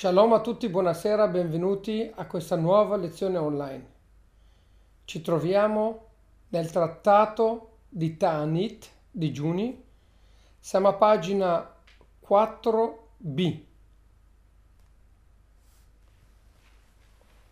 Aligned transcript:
Shalom 0.00 0.32
a 0.32 0.40
tutti, 0.40 0.66
buonasera, 0.70 1.28
benvenuti 1.28 2.10
a 2.14 2.24
questa 2.24 2.56
nuova 2.56 2.96
lezione 2.96 3.36
online. 3.36 3.86
Ci 5.04 5.20
troviamo 5.20 6.06
nel 6.48 6.70
trattato 6.70 7.80
di 7.86 8.16
Ta'anit 8.16 8.88
di 9.10 9.30
Giuni, 9.30 9.84
siamo 10.58 10.88
a 10.88 10.94
pagina 10.94 11.70
4b. 12.26 13.62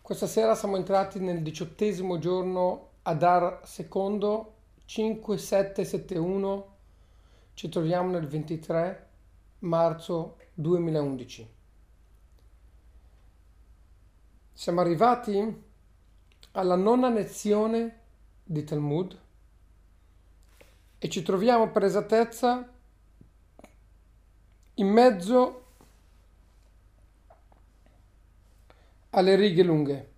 Questa 0.01 0.25
sera 0.25 0.55
siamo 0.55 0.77
entrati 0.77 1.19
nel 1.19 1.43
diciottesimo 1.43 2.17
giorno 2.17 2.93
Adar 3.03 3.59
secondo 3.63 4.53
5771, 4.85 6.75
ci 7.53 7.69
troviamo 7.69 8.09
nel 8.09 8.25
23 8.25 9.09
marzo 9.59 10.37
2011. 10.55 11.57
Siamo 14.59 14.81
arrivati 14.81 15.63
alla 16.51 16.75
nona 16.75 17.07
lezione 17.07 18.01
di 18.43 18.65
Talmud 18.65 19.17
e 20.97 21.09
ci 21.09 21.21
troviamo 21.23 21.71
per 21.71 21.85
esattezza 21.85 22.69
in 24.73 24.87
mezzo 24.89 25.65
alle 29.11 29.35
righe 29.37 29.63
lunghe. 29.63 30.11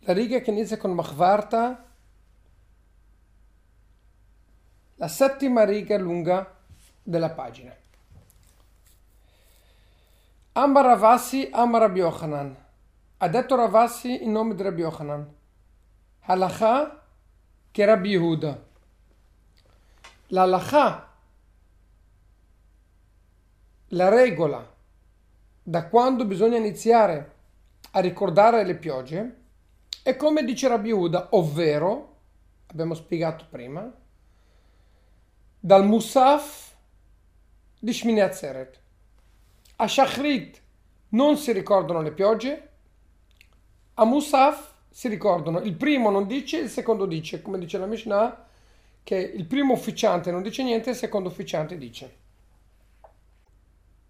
La 0.00 0.12
riga 0.12 0.40
che 0.40 0.50
inizia 0.50 0.76
con 0.76 0.92
Machvarta, 0.92 1.90
la 4.96 5.08
settima 5.08 5.64
riga 5.64 5.96
lunga 5.96 6.54
della 7.02 7.30
pagina. 7.30 7.74
Amar 10.58 10.86
Ravasi, 10.86 11.48
Amar 11.52 11.82
Rabbi 11.82 12.00
Yochanan. 12.00 12.56
Ha 13.18 13.28
detto 13.28 13.54
Ravasi 13.54 14.24
in 14.24 14.32
nome 14.32 14.56
di 14.56 14.62
Rabbi 14.64 14.80
Yochanan. 14.80 15.34
Halacha 16.22 17.00
che 17.70 17.84
Rabbi 17.84 18.08
Yehuda. 18.08 18.66
La 20.30 20.42
halacha, 20.42 21.14
la 23.90 24.08
regola 24.08 24.74
da 25.62 25.86
quando 25.86 26.24
bisogna 26.24 26.56
iniziare 26.56 27.34
a 27.92 28.00
ricordare 28.00 28.64
le 28.64 28.74
piogge 28.74 29.36
è 30.02 30.16
come 30.16 30.42
dice 30.42 30.66
Rabbi 30.66 30.88
Yehuda, 30.88 31.28
ovvero, 31.30 32.16
abbiamo 32.66 32.94
spiegato 32.94 33.46
prima, 33.48 33.88
dal 35.60 35.86
Musaf 35.86 36.74
di 37.78 37.92
Shmini 37.92 38.18
Atzeret. 38.18 38.86
A 39.80 39.86
Shachrit 39.86 40.60
non 41.10 41.36
si 41.36 41.52
ricordano 41.52 42.02
le 42.02 42.10
piogge, 42.10 42.68
a 43.94 44.04
Musaf 44.04 44.72
si 44.90 45.06
ricordano. 45.06 45.60
Il 45.60 45.74
primo 45.74 46.10
non 46.10 46.26
dice, 46.26 46.58
il 46.58 46.68
secondo 46.68 47.06
dice, 47.06 47.42
come 47.42 47.58
dice 47.58 47.78
la 47.78 47.86
Mishnah, 47.86 48.46
che 49.04 49.16
il 49.16 49.46
primo 49.46 49.74
ufficiante 49.74 50.32
non 50.32 50.42
dice 50.42 50.64
niente, 50.64 50.90
il 50.90 50.96
secondo 50.96 51.28
ufficiante 51.28 51.78
dice. 51.78 52.16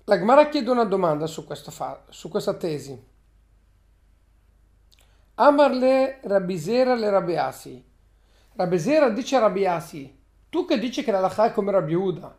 La 0.05 0.17
Gemara 0.17 0.49
chiede 0.49 0.71
una 0.71 0.85
domanda 0.85 1.27
su, 1.27 1.47
fa- 1.47 2.03
su 2.09 2.31
questa 2.31 2.55
tesi. 2.55 2.99
Amarle 5.35 6.21
Rabisera 6.23 6.95
le 6.95 7.11
Rabiasi. 7.11 7.85
Rabisera 8.55 9.11
dice 9.11 9.37
a 9.37 9.41
Rabiasi, 9.41 10.19
tu 10.49 10.65
che 10.65 10.79
dici 10.79 11.05
che 11.05 11.11
la 11.11 11.21
Lacha 11.21 11.45
è 11.45 11.53
come 11.53 11.73
Rabbi 11.73 11.93
Uda, 11.93 12.37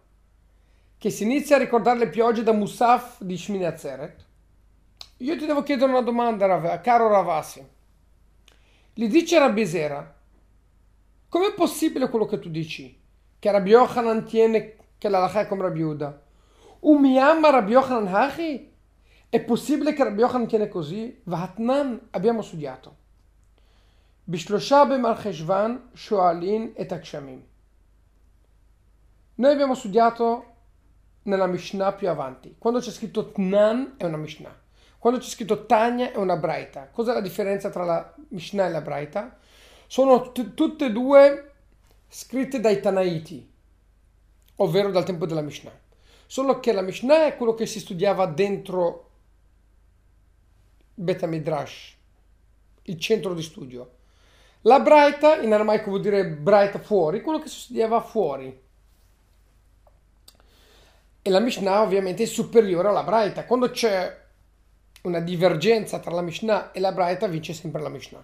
che 0.99 1.09
si 1.09 1.23
inizia 1.23 1.55
a 1.55 1.59
ricordare 1.59 1.97
le 1.97 2.09
piogge 2.09 2.43
da 2.43 2.51
Musaf 2.51 3.21
di 3.21 3.37
Shmini 3.37 3.65
Atzeret, 3.65 4.25
io 5.17 5.37
ti 5.37 5.45
devo 5.45 5.63
chiedere 5.63 5.89
una 5.89 6.01
domanda, 6.01 6.81
caro 6.81 7.07
Ravasi. 7.07 7.65
Gli 8.93 9.07
dice 9.07 9.39
Rabbi 9.39 9.65
Zera, 9.65 10.15
com'è 11.29 11.53
possibile 11.53 12.09
quello 12.09 12.25
che 12.25 12.39
tu 12.39 12.49
dici? 12.49 12.99
Che 13.39 13.51
Rabbi 13.51 13.69
Yochanan 13.69 14.25
tiene 14.25 14.75
che 14.97 15.07
la 15.07 15.19
lacha 15.19 15.39
è 15.39 15.47
come 15.47 15.61
Rabbi 15.61 15.81
Uda? 15.81 16.21
Umiyama 16.79 17.49
Rabbi 17.49 17.71
Yochanan 17.71 18.13
hachi? 18.13 18.69
È 19.29 19.39
possibile 19.41 19.93
che 19.93 20.03
Rabbi 20.03 20.19
Yochanan 20.19 20.47
tiene 20.47 20.67
così? 20.67 21.21
Vatnan 21.23 22.07
abbiamo 22.11 22.41
studiato. 22.41 22.97
Bishlosha 24.25 24.85
b'Marcheshvan 24.85 25.91
shoalin 25.93 26.73
et 26.75 26.91
akshamim. 26.91 27.41
Noi 29.35 29.51
abbiamo 29.51 29.75
studiato 29.75 30.55
nella 31.29 31.47
Mishnah 31.47 31.93
più 31.93 32.09
avanti. 32.09 32.55
Quando 32.57 32.79
c'è 32.81 32.91
scritto 32.91 33.31
Tnan 33.31 33.93
è 33.97 34.03
una 34.03 34.17
Mishnah. 34.17 34.67
Quando 34.99 35.19
c'è 35.19 35.29
scritto 35.29 35.65
Tanya 35.65 36.11
è 36.11 36.17
una 36.17 36.35
Braita. 36.35 36.89
Cos'è 36.91 37.13
la 37.13 37.21
differenza 37.21 37.69
tra 37.69 37.85
la 37.85 38.13
Mishnah 38.29 38.65
e 38.65 38.69
la 38.69 38.81
Braita? 38.81 39.37
Sono 39.87 40.33
t- 40.33 40.53
tutte 40.53 40.87
e 40.87 40.91
due 40.91 41.53
scritte 42.09 42.59
dai 42.59 42.81
Tanaiti, 42.81 43.49
ovvero 44.57 44.91
dal 44.91 45.05
tempo 45.05 45.25
della 45.25 45.41
Mishnah. 45.41 45.71
Solo 46.25 46.59
che 46.59 46.73
la 46.73 46.81
Mishnah 46.81 47.27
è 47.27 47.37
quello 47.37 47.53
che 47.53 47.65
si 47.65 47.79
studiava 47.79 48.25
dentro 48.25 49.09
Beta 50.93 51.27
Midrash, 51.27 51.95
il 52.83 52.99
centro 52.99 53.33
di 53.33 53.41
studio. 53.41 53.95
La 54.63 54.81
Braita, 54.81 55.37
in 55.37 55.53
aramaico 55.53 55.91
vuol 55.91 56.01
dire 56.01 56.27
Braita 56.27 56.79
fuori, 56.79 57.21
quello 57.21 57.39
che 57.39 57.47
si 57.47 57.59
studiava 57.59 58.01
fuori 58.01 58.67
e 61.21 61.29
la 61.29 61.39
Mishnah 61.39 61.81
ovviamente 61.81 62.23
è 62.23 62.25
superiore 62.25 62.87
alla 62.87 63.03
Braita. 63.03 63.45
Quando 63.45 63.69
c'è 63.69 64.27
una 65.03 65.19
divergenza 65.19 65.99
tra 65.99 66.11
la 66.11 66.21
Mishnah 66.21 66.71
e 66.71 66.79
la 66.79 66.91
Braita 66.91 67.27
vince 67.27 67.53
sempre 67.53 67.81
la 67.81 67.89
Mishnah. 67.89 68.23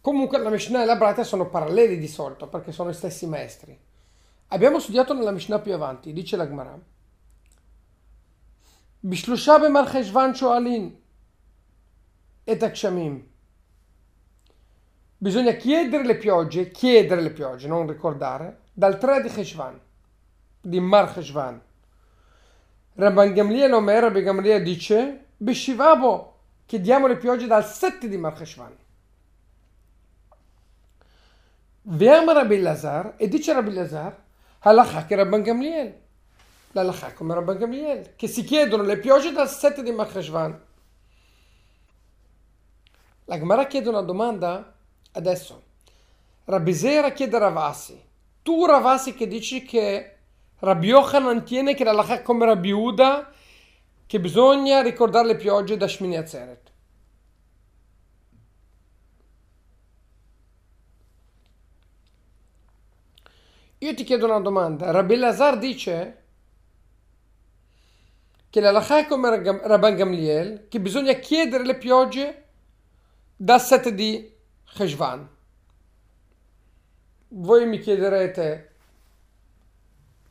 Comunque 0.00 0.38
la 0.38 0.50
Mishnah 0.50 0.82
e 0.82 0.84
la 0.84 0.96
Braita 0.96 1.22
sono 1.22 1.48
paralleli 1.48 1.98
di 1.98 2.08
solito 2.08 2.48
perché 2.48 2.72
sono 2.72 2.90
i 2.90 2.94
stessi 2.94 3.26
maestri. 3.26 3.78
Abbiamo 4.48 4.80
studiato 4.80 5.14
nella 5.14 5.30
Mishnah 5.30 5.60
più 5.60 5.72
avanti, 5.72 6.12
dice 6.12 6.36
la 6.36 6.46
Gemara. 6.46 6.78
Bishlosha 9.00 9.58
b'marcheshvan 9.58 10.34
shoalin 10.34 11.00
et 12.44 12.62
akshamim. 12.62 13.30
Bisogna 15.16 15.52
chiedere 15.52 16.04
le 16.04 16.16
piogge, 16.16 16.70
chiedere 16.70 17.20
le 17.20 17.30
piogge, 17.30 17.68
non 17.68 17.86
ricordare, 17.86 18.62
dal 18.72 18.98
3 18.98 19.22
di 19.22 19.28
Cheshvan, 19.28 19.80
di 20.60 20.80
Mar 20.80 21.12
Cheshvan. 21.12 21.60
Rabban 22.94 23.32
Gamliel 23.32 23.72
Omer, 23.72 24.02
Rabbi 24.02 24.22
Gamliel 24.22 24.62
dice, 24.62 25.26
Beshivabo, 25.36 26.38
chiediamo 26.66 27.06
le 27.06 27.16
piogge 27.16 27.46
dal 27.46 27.64
7 27.64 28.08
di 28.08 28.16
Marcheshvan. 28.16 28.76
Veama 31.84 32.32
Rabbi 32.32 32.60
Lazar 32.60 33.14
e 33.16 33.28
dice 33.28 33.52
Rabbi 33.52 33.72
Lazar, 33.72 34.16
Halacha 34.60 35.06
che 35.06 35.16
Rabban 35.16 35.42
Gamliel. 35.42 36.00
L'Alacha 36.72 37.12
come 37.12 37.34
Rabban 37.34 37.58
Gamliel, 37.58 38.14
che 38.16 38.28
si 38.28 38.44
chiedono 38.44 38.82
le 38.82 38.98
piogge 38.98 39.32
dal 39.32 39.48
7 39.48 39.82
di 39.82 39.92
Marcheshvan. 39.92 40.60
La 43.26 43.38
Gemara 43.38 43.66
chiede 43.66 43.88
una 43.88 44.00
domanda 44.00 44.74
adesso. 45.12 45.62
Rabbi 46.44 46.72
Zera 46.74 47.12
chiede 47.12 47.38
Ravasi, 47.38 48.02
tu 48.42 48.64
Ravasi 48.64 49.14
che 49.14 49.26
dici 49.26 49.62
che 49.64 50.11
Rabbi 50.62 50.86
Yochanan 50.86 51.44
tiene 51.44 51.74
che 51.74 51.82
la 51.82 51.90
lacha 51.90 52.22
come 52.22 52.44
Rabbi 52.44 52.70
Uda 52.70 53.32
che 54.06 54.20
bisogna 54.20 54.80
ricordare 54.80 55.26
le 55.26 55.36
piogge 55.36 55.76
da 55.76 55.88
Shmini 55.88 56.16
Atzeret. 56.16 56.72
Io 63.78 63.94
ti 63.94 64.04
chiedo 64.04 64.26
una 64.26 64.38
domanda. 64.38 64.92
Rabbi 64.92 65.16
Lazar 65.16 65.58
dice 65.58 66.22
che 68.48 68.60
la 68.60 68.70
lacha 68.70 68.98
è 68.98 69.06
come 69.06 69.42
Rabban 69.42 69.96
Gamliel, 69.96 70.68
che 70.68 70.78
bisogna 70.78 71.14
chiedere 71.14 71.64
le 71.64 71.76
piogge 71.76 72.46
da 73.34 73.58
7 73.58 73.92
di 73.92 74.32
Cheshvan. 74.64 75.28
Voi 77.30 77.66
mi 77.66 77.80
chiederete 77.80 78.71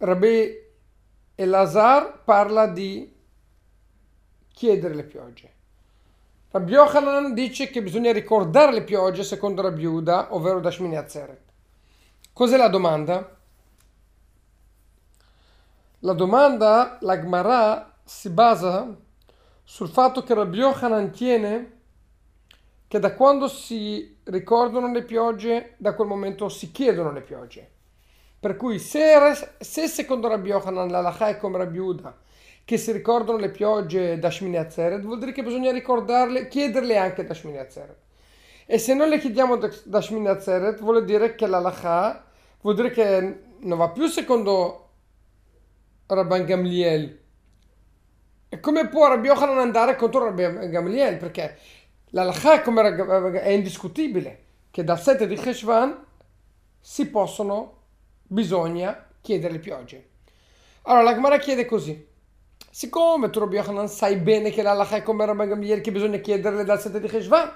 Rabbi 0.04 0.60
Elazar 1.36 2.24
parla 2.24 2.66
di 2.66 3.16
chiedere 4.52 4.96
le 4.96 5.04
piogge. 5.04 5.54
Rabbi 6.50 6.72
Yochanan 6.72 7.36
dice 7.36 7.70
che 7.70 7.84
bisogna 7.84 8.12
ricordare 8.12 8.74
le 8.74 8.84
piogge 8.84 9.24
secondo 9.24 9.62
Rabbi 9.62 9.86
Uda, 9.86 10.34
ovvero 10.34 10.60
da 10.60 10.72
Shmini. 10.72 10.98
Cos'è 12.34 12.58
la 12.58 12.68
domanda? 12.68 13.38
La 16.00 16.14
domanda, 16.14 16.98
la 17.02 17.20
Gemara, 17.20 18.00
si 18.04 18.32
basa 18.32 18.98
sul 19.64 19.90
fatto 19.90 20.24
che 20.24 20.34
Rabbi 20.34 20.58
Yochanan 20.58 21.12
tiene 21.12 21.80
che 22.88 22.98
da 22.98 23.14
quando 23.14 23.48
si 23.48 24.18
ricordano 24.24 24.92
le 24.92 25.04
piogge, 25.04 25.76
da 25.78 25.94
quel 25.94 26.08
momento 26.08 26.50
si 26.50 26.72
chiedono 26.72 27.12
le 27.12 27.22
piogge. 27.22 27.72
Per 28.42 28.58
cui 28.58 28.80
se, 28.80 29.06
se 29.60 29.88
secondo 29.88 30.28
Rabbi 30.28 30.50
Yochanan 30.50 30.90
la 30.90 31.02
lacha 31.02 31.28
è 31.28 31.38
come 31.38 31.60
Rabbi 31.60 31.78
Uda, 31.78 32.18
che 32.66 32.80
si 32.80 32.92
ricordano 32.92 33.38
le 33.38 33.52
piogge 33.52 34.18
da 34.18 34.32
Shmini 34.32 34.58
Atzeret, 34.58 35.04
vuol 35.04 35.20
dire 35.20 35.32
che 35.32 35.44
bisogna 35.44 35.72
ricordarle, 35.72 36.48
chiederle 36.48 36.98
anche 36.98 37.24
da 37.24 37.36
Shmini 37.36 37.60
Atzeret. 37.60 37.98
E 38.66 38.80
se 38.80 38.96
non 38.96 39.10
le 39.10 39.20
chiediamo 39.20 39.58
da 39.58 40.02
Shmini 40.02 40.28
Atzeret, 40.28 40.80
vuol 40.80 41.06
dire 41.06 41.36
che 41.36 41.46
l'alaha 41.46 42.26
vuol 42.62 42.74
dire 42.74 42.90
che 42.90 43.44
non 43.60 43.78
va 43.78 43.90
più 43.90 44.08
secondo 44.08 44.90
Rabban 46.08 46.44
Gamliel. 46.44 47.20
E 48.50 48.60
come 48.60 48.88
può 48.88 49.08
Rabbi 49.08 49.28
Yochanan 49.28 49.60
andare 49.60 49.96
contro 49.96 50.24
Rabbi 50.24 50.68
Gamliel? 50.68 51.18
Perché 51.18 51.60
l'alaha 52.10 52.64
è, 52.64 52.64
è 52.64 53.50
indiscutibile 53.50 54.46
che 54.72 54.84
dal 54.84 55.00
7 55.00 55.28
di 55.28 55.36
Cheshvan 55.36 56.06
si 56.80 57.08
possono, 57.08 57.81
bisogna 58.32 59.08
chiedere 59.20 59.54
le 59.54 59.60
piogge. 59.60 60.10
Allora 60.84 61.04
la 61.04 61.14
Gemara 61.14 61.38
chiede 61.38 61.66
così. 61.66 62.08
Siccome 62.70 63.30
tu 63.30 63.40
Rabbi 63.40 63.58
Yochanan 63.58 63.90
sai 63.90 64.16
bene 64.16 64.50
che 64.52 64.62
l'alaha 64.62 64.98
è 64.98 65.04
come 65.04 65.26
Rabbi 65.26 65.48
Gamliel 65.48 65.82
che 65.82 65.92
bisogna 65.92 66.18
chiederle 66.18 66.64
dal 66.64 66.80
7 66.80 67.02
di 67.02 67.08
Cheshvan 67.08 67.52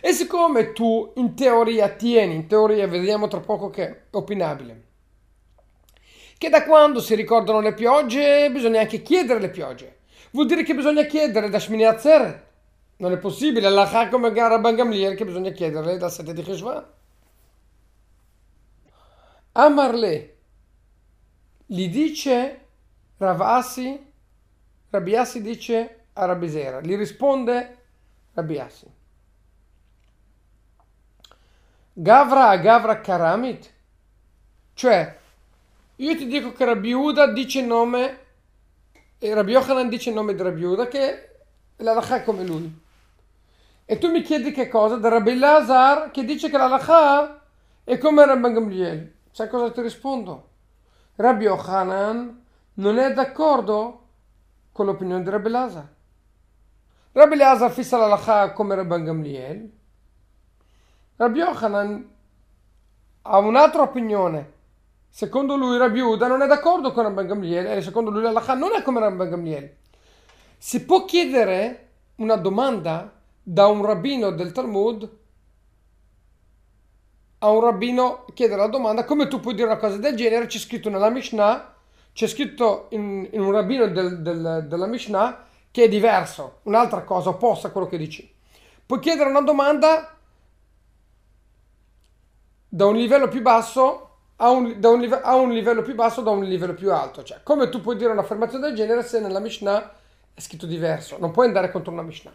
e 0.00 0.12
siccome 0.12 0.72
tu 0.72 1.12
in 1.16 1.34
teoria 1.34 1.88
tieni, 1.88 2.34
in 2.34 2.46
teoria 2.46 2.86
vediamo 2.86 3.26
tra 3.26 3.40
poco 3.40 3.70
che 3.70 3.84
è 3.84 4.02
opinabile, 4.10 4.82
che 6.38 6.48
da 6.48 6.64
quando 6.64 7.00
si 7.00 7.16
ricordano 7.16 7.60
le 7.60 7.74
piogge 7.74 8.48
bisogna 8.52 8.80
anche 8.80 9.02
chiedere 9.02 9.40
le 9.40 9.50
piogge. 9.50 9.98
Vuol 10.30 10.46
dire 10.46 10.62
che 10.62 10.74
bisogna 10.74 11.02
chiedere 11.04 11.48
da 11.48 11.58
Shmini 11.58 11.84
Atzeret. 11.84 12.50
Non 12.98 13.12
è 13.12 13.18
possibile, 13.18 13.66
Allah 13.66 14.08
come 14.08 14.32
Gara 14.32 14.58
Bangamliel 14.58 15.16
che 15.16 15.24
bisogna 15.24 15.50
chiederle 15.50 15.98
dal 15.98 16.12
7 16.12 16.32
di 16.32 16.42
Cheshvan. 16.42 16.84
Amarle 19.52 20.36
gli 21.66 21.88
dice 21.88 22.66
Ravasi, 23.18 24.12
Rabiasi 24.90 25.42
dice 25.42 26.06
a 26.14 26.24
Rabisera, 26.24 26.80
gli 26.80 26.96
risponde 26.96 27.78
Rabiasi. 28.32 28.90
Gavra 31.94 32.48
a 32.48 32.56
Gavra 32.56 33.00
Karamit? 33.00 33.70
Cioè, 34.72 35.18
io 35.96 36.16
ti 36.16 36.26
dico 36.26 36.52
che 36.52 36.64
Rabbi 36.64 36.92
Uda 36.92 37.26
dice 37.26 37.60
il 37.60 37.66
nome, 37.66 38.18
e 39.18 39.34
Rabbi 39.34 39.52
Yochanan 39.52 39.88
dice 39.90 40.08
il 40.08 40.14
nome 40.14 40.34
di 40.34 40.42
Rabbi 40.42 40.64
Uda, 40.64 40.88
che 40.88 41.36
l'Alacha 41.76 42.16
è 42.16 42.24
come 42.24 42.44
lui. 42.44 42.80
E 43.84 43.98
tu 43.98 44.10
mi 44.10 44.22
chiedi 44.22 44.50
che 44.52 44.68
cosa? 44.68 44.96
Da 44.96 45.10
Rabbi 45.10 45.36
Lazar, 45.36 46.10
che 46.10 46.24
dice 46.24 46.48
che 46.48 46.56
l'Alacha 46.56 47.44
è 47.84 47.98
come 47.98 48.24
Rabbi 48.24 48.52
Gamliel. 48.52 49.14
Sai 49.34 49.48
cosa 49.48 49.70
ti 49.70 49.80
rispondo? 49.80 50.48
Rabbi 51.16 51.44
Yochanan 51.44 52.44
non 52.74 52.98
è 52.98 53.14
d'accordo 53.14 54.08
con 54.72 54.84
l'opinione 54.84 55.22
di 55.22 55.30
Rabbi 55.30 55.48
Lazar. 55.48 55.88
Rabbi 57.12 57.36
Lazar 57.36 57.70
fissa 57.70 57.96
l'Alacha 57.96 58.52
come 58.52 58.74
Rabbi 58.74 59.02
Gamliel 59.02 59.72
Rabbi 61.16 61.38
Yochanan 61.38 62.10
ha 63.22 63.38
un'altra 63.38 63.82
opinione. 63.82 64.52
Secondo 65.08 65.56
lui 65.56 65.78
Rabbi 65.78 66.00
Uda 66.00 66.26
non 66.26 66.42
è 66.42 66.46
d'accordo 66.46 66.92
con 66.92 67.04
Rabbi 67.04 67.26
Gamliel 67.26 67.66
e 67.68 67.80
secondo 67.80 68.10
lui 68.10 68.20
l'Alaha 68.20 68.52
non 68.52 68.74
è 68.74 68.82
come 68.82 69.00
Rabbi 69.00 69.28
Gamliel. 69.30 69.76
Si 70.58 70.84
può 70.84 71.06
chiedere 71.06 71.88
una 72.16 72.36
domanda 72.36 73.10
da 73.42 73.66
un 73.66 73.82
rabbino 73.82 74.30
del 74.30 74.52
Talmud 74.52 75.20
a 77.44 77.50
un 77.50 77.60
rabbino 77.60 78.24
chiedere 78.34 78.60
la 78.60 78.68
domanda 78.68 79.04
come 79.04 79.28
tu 79.28 79.40
puoi 79.40 79.54
dire 79.54 79.66
una 79.66 79.76
cosa 79.76 79.96
del 79.96 80.14
genere 80.14 80.46
c'è 80.46 80.58
scritto 80.58 80.88
nella 80.88 81.10
Mishnah 81.10 81.74
c'è 82.12 82.26
scritto 82.26 82.86
in, 82.90 83.28
in 83.30 83.40
un 83.40 83.50
rabbino 83.50 83.86
del, 83.88 84.22
del, 84.22 84.66
della 84.68 84.86
Mishnah 84.86 85.46
che 85.70 85.84
è 85.84 85.88
diverso 85.88 86.58
un'altra 86.62 87.02
cosa 87.02 87.30
opposta 87.30 87.68
a 87.68 87.70
quello 87.70 87.88
che 87.88 87.98
dici 87.98 88.32
puoi 88.86 89.00
chiedere 89.00 89.28
una 89.28 89.42
domanda 89.42 90.16
da 92.68 92.86
un 92.86 92.96
livello 92.96 93.28
più 93.28 93.42
basso 93.42 94.08
a 94.36 94.50
un, 94.50 94.78
un, 94.82 95.00
live, 95.00 95.20
a 95.20 95.34
un, 95.34 95.50
livello 95.50 95.82
più 95.82 95.94
basso 95.94 96.20
da 96.20 96.30
un 96.30 96.42
livello 96.42 96.74
più 96.74 96.92
alto. 96.92 97.22
Cioè, 97.22 97.40
come 97.42 97.68
tu 97.68 97.80
puoi 97.80 97.96
dire 97.96 98.10
un'affermazione 98.10 98.66
del 98.66 98.74
genere 98.74 99.02
se 99.02 99.20
nella 99.20 99.38
Mishnah 99.38 99.92
è 100.34 100.40
scritto 100.40 100.66
diverso? 100.66 101.16
Non 101.18 101.30
puoi 101.30 101.46
andare 101.46 101.70
contro 101.70 101.92
una 101.92 102.02
Mishnah. 102.02 102.32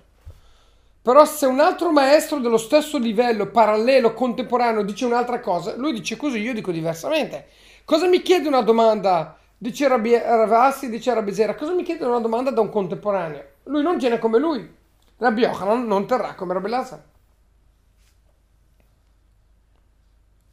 Però 1.07 1.23
se 1.23 1.45
un 1.45 1.61
altro 1.61 1.93
maestro 1.93 2.39
dello 2.39 2.57
stesso 2.57 2.97
livello, 2.97 3.49
parallelo, 3.49 4.13
contemporaneo, 4.13 4.83
dice 4.83 5.05
un'altra 5.05 5.39
cosa, 5.39 5.73
lui 5.77 5.93
dice 5.93 6.17
così, 6.17 6.39
io 6.39 6.53
dico 6.53 6.69
diversamente. 6.69 7.47
Cosa 7.85 8.09
mi 8.09 8.21
chiede 8.21 8.49
una 8.49 8.59
domanda? 8.59 9.37
Dice 9.57 9.87
Rabbi, 9.87 10.17
Ravassi, 10.17 10.89
dice 10.89 11.13
Rabbi 11.13 11.33
Zera, 11.33 11.55
cosa 11.55 11.71
mi 11.71 11.83
chiede 11.83 12.03
una 12.03 12.19
domanda 12.19 12.51
da 12.51 12.59
un 12.59 12.69
contemporaneo? 12.69 13.41
Lui 13.63 13.83
non 13.83 13.97
tiene 13.97 14.19
come 14.19 14.37
lui. 14.37 14.69
Rabbi 15.15 15.43
Yochanan 15.43 15.87
non 15.87 16.05
terrà 16.05 16.35
come 16.35 16.53
Rabbi 16.53 16.67
Lazar. 16.67 17.01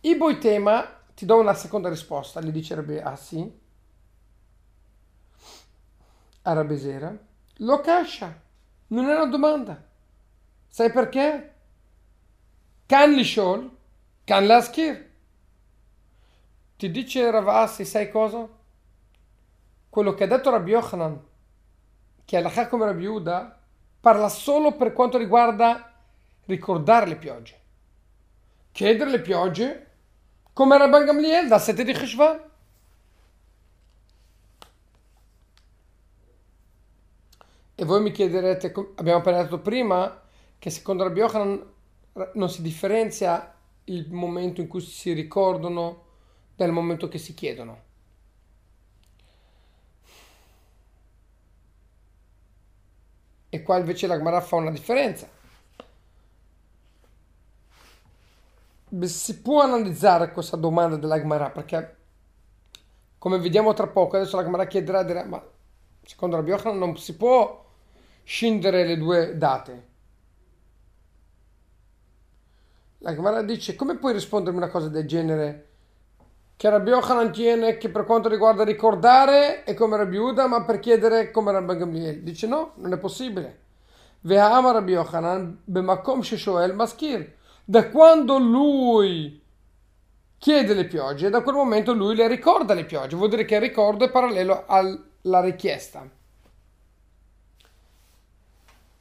Ibo 0.03 0.39
tema, 0.39 0.89
ti 1.17 1.27
do 1.27 1.41
una 1.41 1.55
seconda 1.55 1.89
risposta, 1.89 2.41
gli 2.41 2.53
dicerebbe 2.53 3.03
ah 3.03 3.17
sì, 3.17 3.53
Arabesera, 6.43 7.13
lo 7.57 7.81
cascia, 7.81 8.41
non 8.87 9.09
è 9.09 9.15
una 9.17 9.27
domanda. 9.27 9.93
Sai 10.75 10.91
perché? 10.91 11.55
Can 12.87 13.13
lishol, 13.15 13.71
can 14.25 14.45
laskir. 14.45 15.09
Ti 16.77 16.91
dice 16.91 17.31
Ravassi, 17.31 17.85
sai 17.85 18.11
cosa? 18.11 18.49
Quello 19.89 20.15
che 20.15 20.25
ha 20.25 20.27
detto 20.27 20.51
Rabbi 20.51 20.73
Yochanan, 20.73 21.25
che 22.25 22.41
la 22.41 22.67
come 22.67 22.87
Rabbi 22.87 23.05
Uda, 23.05 23.57
parla 24.01 24.29
solo 24.29 24.73
per 24.73 24.93
quanto 24.93 25.17
riguarda 25.17 25.95
ricordare 26.47 27.07
le 27.07 27.17
piogge. 27.19 27.61
Chiedere 28.73 29.11
le 29.11 29.21
piogge 29.21 29.91
come 30.53 30.77
Rabban 30.77 31.05
Gamliel 31.05 31.47
dal 31.47 31.63
7 31.63 31.85
di 31.85 31.93
Cheshvan. 31.93 32.51
E 37.77 37.85
voi 37.85 38.03
mi 38.03 38.11
chiederete, 38.11 38.75
abbiamo 38.97 39.21
parlato 39.21 39.61
prima, 39.61 40.23
che 40.65 40.71
secondo 40.71 41.03
Rabbi 41.03 41.19
Yochanan 41.19 41.73
non 42.33 42.49
si 42.49 42.63
differenzia 42.63 43.55
il 43.85 44.11
momento 44.11 44.63
in 44.63 44.67
cui 44.67 44.81
si 44.81 45.13
ricordano 45.13 46.05
dal 46.57 46.71
momento 46.71 47.07
che 47.07 47.19
si 47.19 47.35
chiedono. 47.35 47.83
E 53.51 53.63
qua 53.63 53.77
invece 53.77 54.07
la 54.07 54.17
Gemara 54.17 54.41
fa 54.41 54.57
una 54.57 54.71
differenza. 54.71 55.29
si 59.03 59.41
può 59.43 59.61
analizzare 59.61 60.33
questa 60.33 60.57
domanda 60.57 60.97
della 60.97 61.19
Gemara 61.19 61.51
perché 61.51 61.97
come 63.19 63.39
vediamo 63.39 63.75
tra 63.75 63.89
poco 63.89 64.17
adesso 64.17 64.37
la 64.37 64.45
Gemara 64.45 64.67
chiederà 64.67 65.03
dirà, 65.03 65.27
ma 65.27 65.47
secondo 66.03 66.37
Rabbi 66.37 66.49
Yochanan 66.49 66.79
non 66.79 66.97
si 66.97 67.15
può 67.19 67.71
scindere 68.23 68.87
le 68.87 68.97
due 68.97 69.37
date 69.37 69.93
la 73.05 73.15
Gemara 73.15 73.43
dice 73.43 73.77
come 73.77 73.97
puoi 73.97 74.15
rispondermi 74.15 74.57
una 74.57 74.71
cosa 74.71 74.89
del 74.89 75.07
genere? 75.07 75.69
Che 76.57 76.71
Rabbi 76.71 76.89
Yochanan 76.89 77.33
tiene 77.33 77.77
che 77.77 77.91
per 77.91 78.07
quanto 78.07 78.31
riguarda 78.31 78.65
ricordare 78.65 79.65
è 79.65 79.75
come 79.75 79.99
Rabbi 79.99 80.17
Uda 80.17 80.47
ma 80.47 80.65
per 80.65 80.81
chiedere 80.81 81.31
come 81.31 81.53
Rabbi 81.53 81.77
Gamliel. 81.77 82.23
Dice 82.23 82.47
no 82.47 82.73
non 82.77 82.95
è 82.95 82.97
possibile. 82.97 83.59
Ve'ama 84.21 84.73
Rabbi 84.73 84.93
Yochanan 84.93 85.61
b'makom 85.65 86.21
sheshoel 86.23 86.75
maskir. 86.75 87.31
Da 87.63 87.91
quando 87.91 88.39
lui 88.39 89.39
chiede 90.39 90.73
le 90.73 90.87
piogge, 90.87 91.29
da 91.29 91.43
quel 91.43 91.57
momento 91.57 91.93
lui 91.93 92.15
le 92.15 92.27
ricorda 92.27 92.73
le 92.73 92.87
piogge, 92.87 93.17
vuol 93.17 93.29
dire 93.29 93.45
che 93.45 93.57
il 93.57 93.61
ricordo 93.61 94.07
è 94.07 94.11
parallelo 94.11 94.65
alla 94.67 95.41
richiesta. 95.43 96.09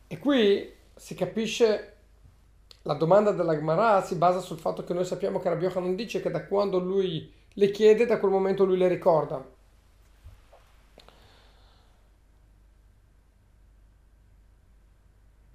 E 0.07 0.19
qui 0.19 0.73
si 0.93 1.15
capisce 1.15 1.93
la 2.85 2.93
domanda 2.95 3.31
della 3.31 3.55
Gemara 3.55 4.01
si 4.01 4.15
basa 4.15 4.39
sul 4.39 4.59
fatto 4.59 4.83
che 4.83 4.93
noi 4.93 5.05
sappiamo 5.05 5.39
che 5.39 5.47
Rabbi 5.49 5.69
non 5.75 5.95
dice 5.95 6.21
che 6.21 6.29
da 6.29 6.45
quando 6.45 6.79
lui 6.79 7.31
le 7.53 7.71
chiede, 7.71 8.05
da 8.05 8.19
quel 8.19 8.31
momento 8.31 8.65
lui 8.65 8.77
le 8.77 8.89
ricorda. 8.89 9.51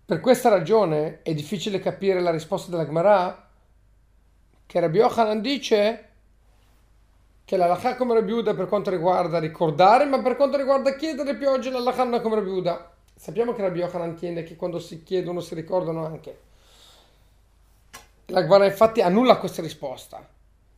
Per 0.06 0.20
questa 0.20 0.48
ragione 0.48 1.20
è 1.20 1.34
difficile 1.34 1.80
capire 1.80 2.20
la 2.20 2.30
risposta 2.30 2.70
della 2.70 2.86
Gemara 2.86 3.46
che 4.64 4.80
Rabbi 4.80 4.96
Yochanan 4.96 5.42
dice 5.42 6.08
che 7.44 7.56
la 7.58 7.66
l'alakha 7.66 7.96
come 7.96 8.14
Rabbi 8.14 8.32
Uda 8.32 8.54
per 8.54 8.68
quanto 8.68 8.88
riguarda 8.88 9.38
ricordare, 9.38 10.06
ma 10.06 10.22
per 10.22 10.36
quanto 10.36 10.56
riguarda 10.56 10.96
chiedere 10.96 11.36
piogge 11.36 11.70
la 11.70 11.92
è 11.92 12.20
come 12.22 12.36
Rabbi 12.36 12.50
Uda. 12.50 12.90
Sappiamo 13.14 13.52
che 13.52 13.60
Rabbi 13.60 13.80
Yochanan 13.80 14.14
tiene 14.14 14.44
che 14.44 14.56
quando 14.56 14.78
si 14.78 15.02
chiedono 15.02 15.40
si 15.40 15.54
ricordano 15.54 16.06
anche. 16.06 16.47
La 18.30 18.42
Gemara 18.42 18.66
infatti 18.66 19.00
annulla 19.00 19.38
questa 19.38 19.62
risposta 19.62 20.26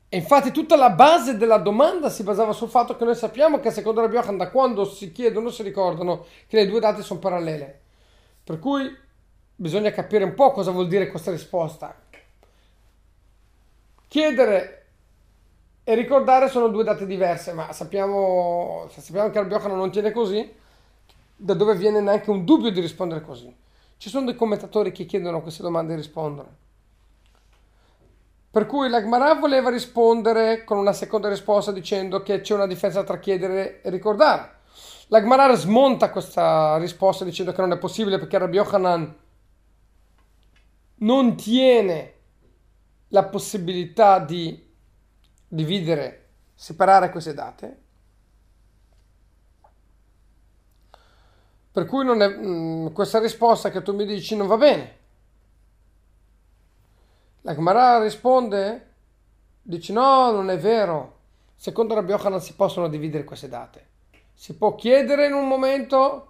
E 0.09 0.17
infatti 0.17 0.53
tutta 0.53 0.77
la 0.77 0.91
base 0.91 1.37
della 1.37 1.59
domanda 1.59 2.09
si 2.09 2.23
basava 2.23 2.53
sul 2.53 2.69
fatto 2.69 2.97
che 2.97 3.05
noi 3.05 3.17
sappiamo 3.17 3.59
che 3.59 3.73
secondo 3.73 4.01
Rabbi 4.01 4.15
Yochanan 4.15 4.37
da 4.37 4.51
quando 4.51 4.85
si 4.85 5.11
chiedono 5.11 5.51
si 5.51 5.65
ricordano 5.65 6.27
che 6.47 6.57
le 6.57 6.67
due 6.69 6.79
date 6.79 7.03
sono 7.03 7.19
parallele. 7.19 7.81
Per 8.45 8.61
cui 8.61 8.97
bisogna 9.57 9.91
capire 9.91 10.23
un 10.23 10.35
po' 10.35 10.53
cosa 10.53 10.71
vuol 10.71 10.87
dire 10.87 11.09
questa 11.09 11.33
risposta. 11.33 11.93
Chiedere 14.07 14.87
e 15.83 15.95
ricordare 15.97 16.49
sono 16.49 16.69
due 16.69 16.85
date 16.85 17.05
diverse, 17.05 17.53
ma 17.53 17.73
sappiamo, 17.73 18.87
sappiamo 18.91 19.29
che 19.31 19.41
Rabbi 19.41 19.53
Yochanan 19.53 19.77
non 19.77 19.91
tiene 19.91 20.13
così, 20.13 20.55
da 21.35 21.55
dove 21.55 21.75
viene 21.75 22.01
neanche 22.01 22.31
un 22.31 22.45
dubbio 22.45 22.71
di 22.71 22.81
rispondere 22.81 23.23
così. 23.23 23.53
Ci 23.97 24.09
sono 24.09 24.27
dei 24.27 24.37
commentatori 24.37 24.93
che 24.93 25.05
chiedono 25.05 25.43
queste 25.43 25.63
domande 25.63 25.95
e 25.95 25.97
rispondono. 25.97 26.69
Per 28.51 28.67
cui 28.67 28.89
l'Agmarà 28.89 29.35
voleva 29.35 29.71
rispondere 29.71 30.65
con 30.65 30.77
una 30.77 30.93
seconda 30.93 31.29
risposta 31.29 31.71
dicendo 31.71 32.23
che 32.23 32.41
c'è 32.41 32.55
una 32.55 32.67
differenza 32.67 33.05
tra 33.05 33.21
chiedere 33.21 33.81
e 33.81 33.91
ricordare. 33.91 34.59
L'Agmarà 35.07 35.55
smonta 35.55 36.11
questa 36.11 36.77
risposta 36.79 37.25
dicendo 37.25 37.53
che 37.53 37.61
non 37.61 37.73
è 37.73 37.79
possibile 37.79 38.19
perché 38.19 38.39
Rabbi 38.39 38.57
Yochanan 38.57 39.17
non 40.97 41.37
tiene 41.37 42.15
la 43.09 43.25
possibilità 43.25 44.19
di 44.19 44.69
dividere, 45.47 46.29
separare 46.55 47.11
queste 47.11 47.35
date. 47.35 47.83
Per 51.73 51.87
cui 51.87 52.05
è, 52.05 52.29
mh, 52.29 52.47
mm, 52.47 52.87
questa 52.89 53.21
risposta 53.21 53.71
che 53.71 53.83
tu 53.83 53.95
mi 53.95 54.05
dici 54.05 54.35
non 54.35 54.49
va 54.49 54.57
bene. 54.57 54.99
La 57.43 57.55
Gemara 57.55 58.03
risponde, 58.03 58.89
dice 59.63 59.93
no, 59.93 60.31
non 60.31 60.51
è 60.51 60.59
vero. 60.59 61.19
Secondo 61.57 61.95
Rabbi 61.95 62.11
Yochanan 62.11 62.41
si 62.41 62.55
possono 62.55 62.89
dividere 62.89 63.25
queste 63.25 63.49
date. 63.49 63.87
Si 64.35 64.55
può 64.57 64.75
chiedere 64.75 65.27
in 65.27 65.33
un 65.33 65.49
momento 65.49 66.27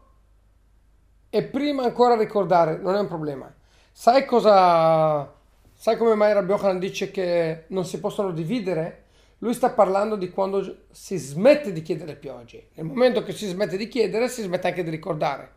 e 1.29 1.43
prima 1.45 1.85
ancora 1.85 2.17
ricordare, 2.17 2.79
non 2.79 2.95
è 2.95 3.01
un 3.01 3.09
problema. 3.09 3.53
Sai 3.93 4.25
cosa... 4.25 5.39
Sai 5.75 5.97
come 5.97 6.15
mai 6.15 6.33
Rabbi 6.33 6.51
Yochanan 6.51 6.79
dice 6.79 7.11
che 7.11 7.65
non 7.69 7.85
si 7.85 7.99
possono 7.99 8.33
dividere? 8.33 9.05
Lui 9.39 9.55
sta 9.55 9.71
parlando 9.71 10.17
di 10.17 10.31
quando 10.31 10.83
si 10.91 11.17
smette 11.17 11.73
di 11.73 11.81
chiedere 11.81 12.15
piogge. 12.15 12.69
Nel 12.75 12.85
momento 12.85 13.23
che 13.23 13.33
si 13.33 13.47
smette 13.47 13.79
di 13.79 13.89
chiedere, 13.89 14.29
si 14.29 14.43
smette 14.43 14.69
anche 14.69 14.85
di 14.85 14.91
ricordare. 14.91 15.55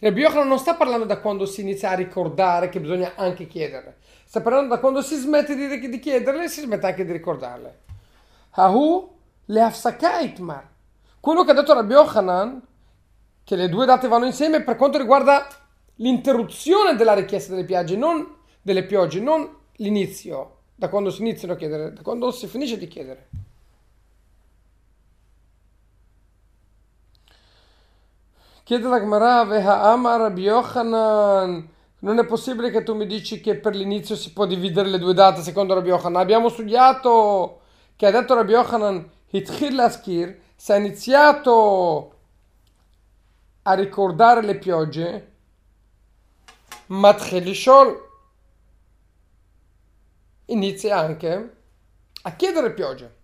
Rabbi 0.00 0.22
Yochanan 0.22 0.48
non 0.48 0.58
sta 0.58 0.76
parlando 0.76 1.04
da 1.04 1.18
quando 1.18 1.44
si 1.44 1.60
inizia 1.60 1.90
a 1.90 1.94
ricordare 1.94 2.70
che 2.70 2.80
bisogna 2.80 3.12
anche 3.16 3.46
chiedere. 3.46 3.98
Sta 4.24 4.40
parlando 4.40 4.74
da 4.74 4.80
quando 4.80 5.02
si 5.02 5.14
smette 5.14 5.54
di, 5.54 5.88
di 5.88 5.98
chiederle 5.98 6.44
e 6.44 6.48
si 6.48 6.62
smette 6.62 6.86
anche 6.86 7.04
di 7.04 7.12
ricordarle. 7.12 7.80
Ahu 8.52 9.16
le 9.44 9.60
afsakaitmar. 9.60 10.68
Quello 11.20 11.44
che 11.44 11.50
ha 11.50 11.54
detto 11.54 11.74
Rabbi 11.74 11.92
Yochanan, 11.92 12.62
che 13.44 13.56
le 13.56 13.68
due 13.68 13.84
date 13.84 14.08
vanno 14.08 14.24
insieme 14.24 14.62
per 14.62 14.76
quanto 14.76 14.96
riguarda 14.96 15.46
l'interruzione 15.96 16.96
della 16.96 17.12
richiesta 17.12 17.52
delle 17.52 17.66
piogge, 17.66 17.96
non 17.96 18.36
delle 18.62 18.84
piogge, 18.84 19.20
non 19.20 19.54
l'inizio 19.76 20.60
da 20.74 20.88
quando 20.88 21.10
si 21.10 21.20
iniziano 21.20 21.52
a 21.52 21.56
chiedere, 21.56 21.92
da 21.92 22.00
quando 22.00 22.30
si 22.30 22.46
finisce 22.46 22.78
di 22.78 22.88
chiedere. 22.88 23.28
Chiede 28.70 28.86
la 28.86 29.00
Gemara, 29.00 29.40
Amar 29.90 30.20
Rabbi 30.20 30.42
Yochanan, 30.42 31.68
non 31.98 32.18
è 32.20 32.24
possibile 32.24 32.70
che 32.70 32.84
tu 32.84 32.94
mi 32.94 33.04
dici 33.04 33.40
che 33.40 33.56
per 33.56 33.74
l'inizio 33.74 34.14
si 34.14 34.32
può 34.32 34.46
dividere 34.46 34.88
le 34.88 34.98
due 35.00 35.12
date 35.12 35.42
secondo 35.42 35.74
Rabbi 35.74 35.88
Yochanan. 35.88 36.22
Abbiamo 36.22 36.48
studiato 36.48 37.62
che 37.96 38.06
ha 38.06 38.12
detto 38.12 38.32
Rabbi 38.34 38.52
Yochanan, 38.52 39.10
Hitchil 39.30 39.74
Laskir, 39.74 40.40
si 40.54 40.70
è 40.70 40.76
iniziato 40.76 42.18
a 43.62 43.72
ricordare 43.72 44.40
le 44.40 44.56
piogge, 44.56 45.32
Matchelishol 46.86 48.08
inizia 50.44 50.96
anche 50.96 51.56
a 52.22 52.36
chiedere 52.36 52.72
piogge. 52.72 53.16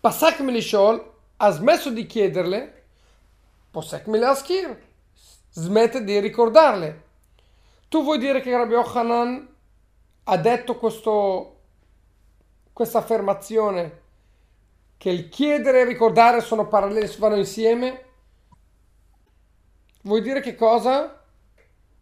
Passak 0.00 0.40
Melishol 0.40 1.02
ha 1.38 1.50
smesso 1.50 1.88
di 1.88 2.04
chiederle, 2.04 2.74
Posek 3.70 4.06
Melaskir 4.06 4.76
smette 5.50 6.02
di 6.02 6.18
ricordarle. 6.18 7.04
Tu 7.88 8.02
vuoi 8.02 8.18
dire 8.18 8.40
che 8.40 8.50
Rabbi 8.50 8.72
Yochanan 8.72 9.48
ha 10.24 10.36
detto 10.36 10.76
questo, 10.76 11.60
questa 12.72 12.98
affermazione 12.98 13.98
che 14.96 15.10
il 15.10 15.28
chiedere 15.28 15.80
e 15.80 15.84
ricordare 15.84 16.40
sono 16.40 16.68
paralleli, 16.68 17.12
vanno 17.18 17.36
insieme? 17.36 18.04
Vuoi 20.02 20.20
dire 20.20 20.40
che 20.40 20.54
cosa? 20.54 21.24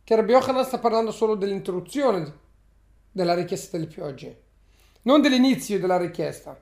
Che 0.03 0.17
Rabbi 0.17 0.33
Yochanan 0.33 0.65
sta 0.65 0.79
parlando 0.79 1.11
solo 1.11 1.35
dell'interruzione 1.35 2.47
della 3.11 3.35
richiesta 3.35 3.77
delle 3.77 3.89
piogge, 3.89 4.43
non 5.03 5.21
dell'inizio 5.21 5.79
della 5.79 5.97
richiesta. 5.97 6.59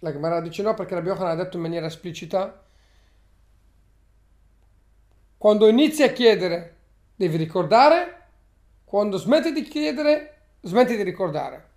La 0.00 0.12
Gemara 0.12 0.40
dice 0.40 0.62
no 0.62 0.74
perché 0.74 0.94
Rabbi 0.94 1.08
Yochanan 1.08 1.38
ha 1.38 1.42
detto 1.42 1.56
in 1.56 1.62
maniera 1.62 1.86
esplicita 1.86 2.65
quando 5.46 5.68
inizi 5.68 6.02
a 6.02 6.10
chiedere 6.10 6.74
devi 7.14 7.36
ricordare, 7.36 8.30
quando 8.84 9.16
smetti 9.16 9.52
di 9.52 9.62
chiedere 9.62 10.38
smetti 10.62 10.96
di 10.96 11.04
ricordare. 11.04 11.68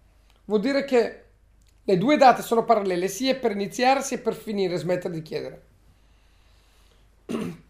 Vuol 0.45 0.59
dire 0.59 0.83
che 0.85 1.23
le 1.83 1.97
due 1.99 2.17
date 2.17 2.41
sono 2.41 2.65
parallele 2.65 3.07
sia 3.07 3.35
per 3.35 3.51
iniziare 3.51 4.01
sia 4.01 4.17
per 4.17 4.33
finire, 4.33 4.75
smettere 4.75 5.13
di 5.13 5.21
chiedere. 5.21 5.61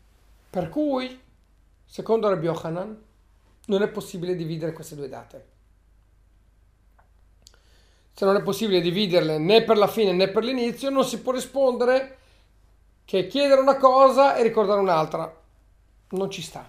Per 0.49 0.69
cui, 0.69 1.19
secondo 1.83 2.29
Rabbi 2.29 2.45
Yochanan, 2.45 3.03
non 3.65 3.81
è 3.81 3.89
possibile 3.89 4.35
dividere 4.35 4.71
queste 4.71 4.95
due 4.95 5.09
date. 5.09 5.47
Se 8.13 8.23
non 8.23 8.37
è 8.37 8.41
possibile 8.41 8.79
dividerle 8.79 9.37
né 9.37 9.65
per 9.65 9.77
la 9.77 9.87
fine 9.87 10.13
né 10.13 10.29
per 10.29 10.45
l'inizio, 10.45 10.89
non 10.89 11.03
si 11.03 11.19
può 11.19 11.33
rispondere 11.33 12.19
che 13.03 13.27
chiedere 13.27 13.59
una 13.59 13.75
cosa 13.75 14.37
e 14.37 14.43
ricordare 14.43 14.79
un'altra. 14.79 15.38
Non 16.09 16.29
ci 16.29 16.41
sta. 16.41 16.67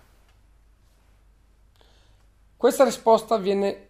Questa 2.57 2.85
risposta 2.85 3.39
viene 3.39 3.89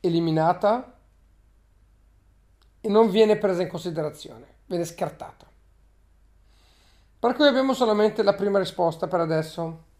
eliminata 0.00 0.96
e 2.80 2.88
non 2.88 3.10
viene 3.10 3.36
presa 3.36 3.62
in 3.62 3.68
considerazione, 3.68 4.46
viene 4.66 4.84
scartata. 4.84 5.46
Per 7.18 7.34
cui 7.34 7.46
abbiamo 7.46 7.72
solamente 7.72 8.22
la 8.22 8.34
prima 8.34 8.58
risposta 8.58 9.06
per 9.06 9.20
adesso. 9.20 9.90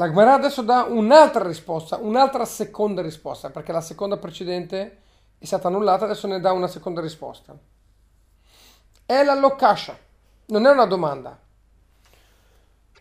La 0.00 0.06
Gemara 0.06 0.32
adesso 0.32 0.62
dà 0.62 0.84
un'altra 0.84 1.46
risposta, 1.46 1.98
un'altra 1.98 2.46
seconda 2.46 3.02
risposta, 3.02 3.50
perché 3.50 3.70
la 3.70 3.82
seconda 3.82 4.16
precedente 4.16 5.02
è 5.36 5.44
stata 5.44 5.68
annullata, 5.68 6.06
adesso 6.06 6.26
ne 6.26 6.40
dà 6.40 6.52
una 6.52 6.68
seconda 6.68 7.02
risposta. 7.02 7.54
È 9.04 9.22
la 9.22 9.34
lokasha, 9.34 9.98
non 10.46 10.64
è 10.64 10.70
una 10.70 10.86
domanda. 10.86 11.38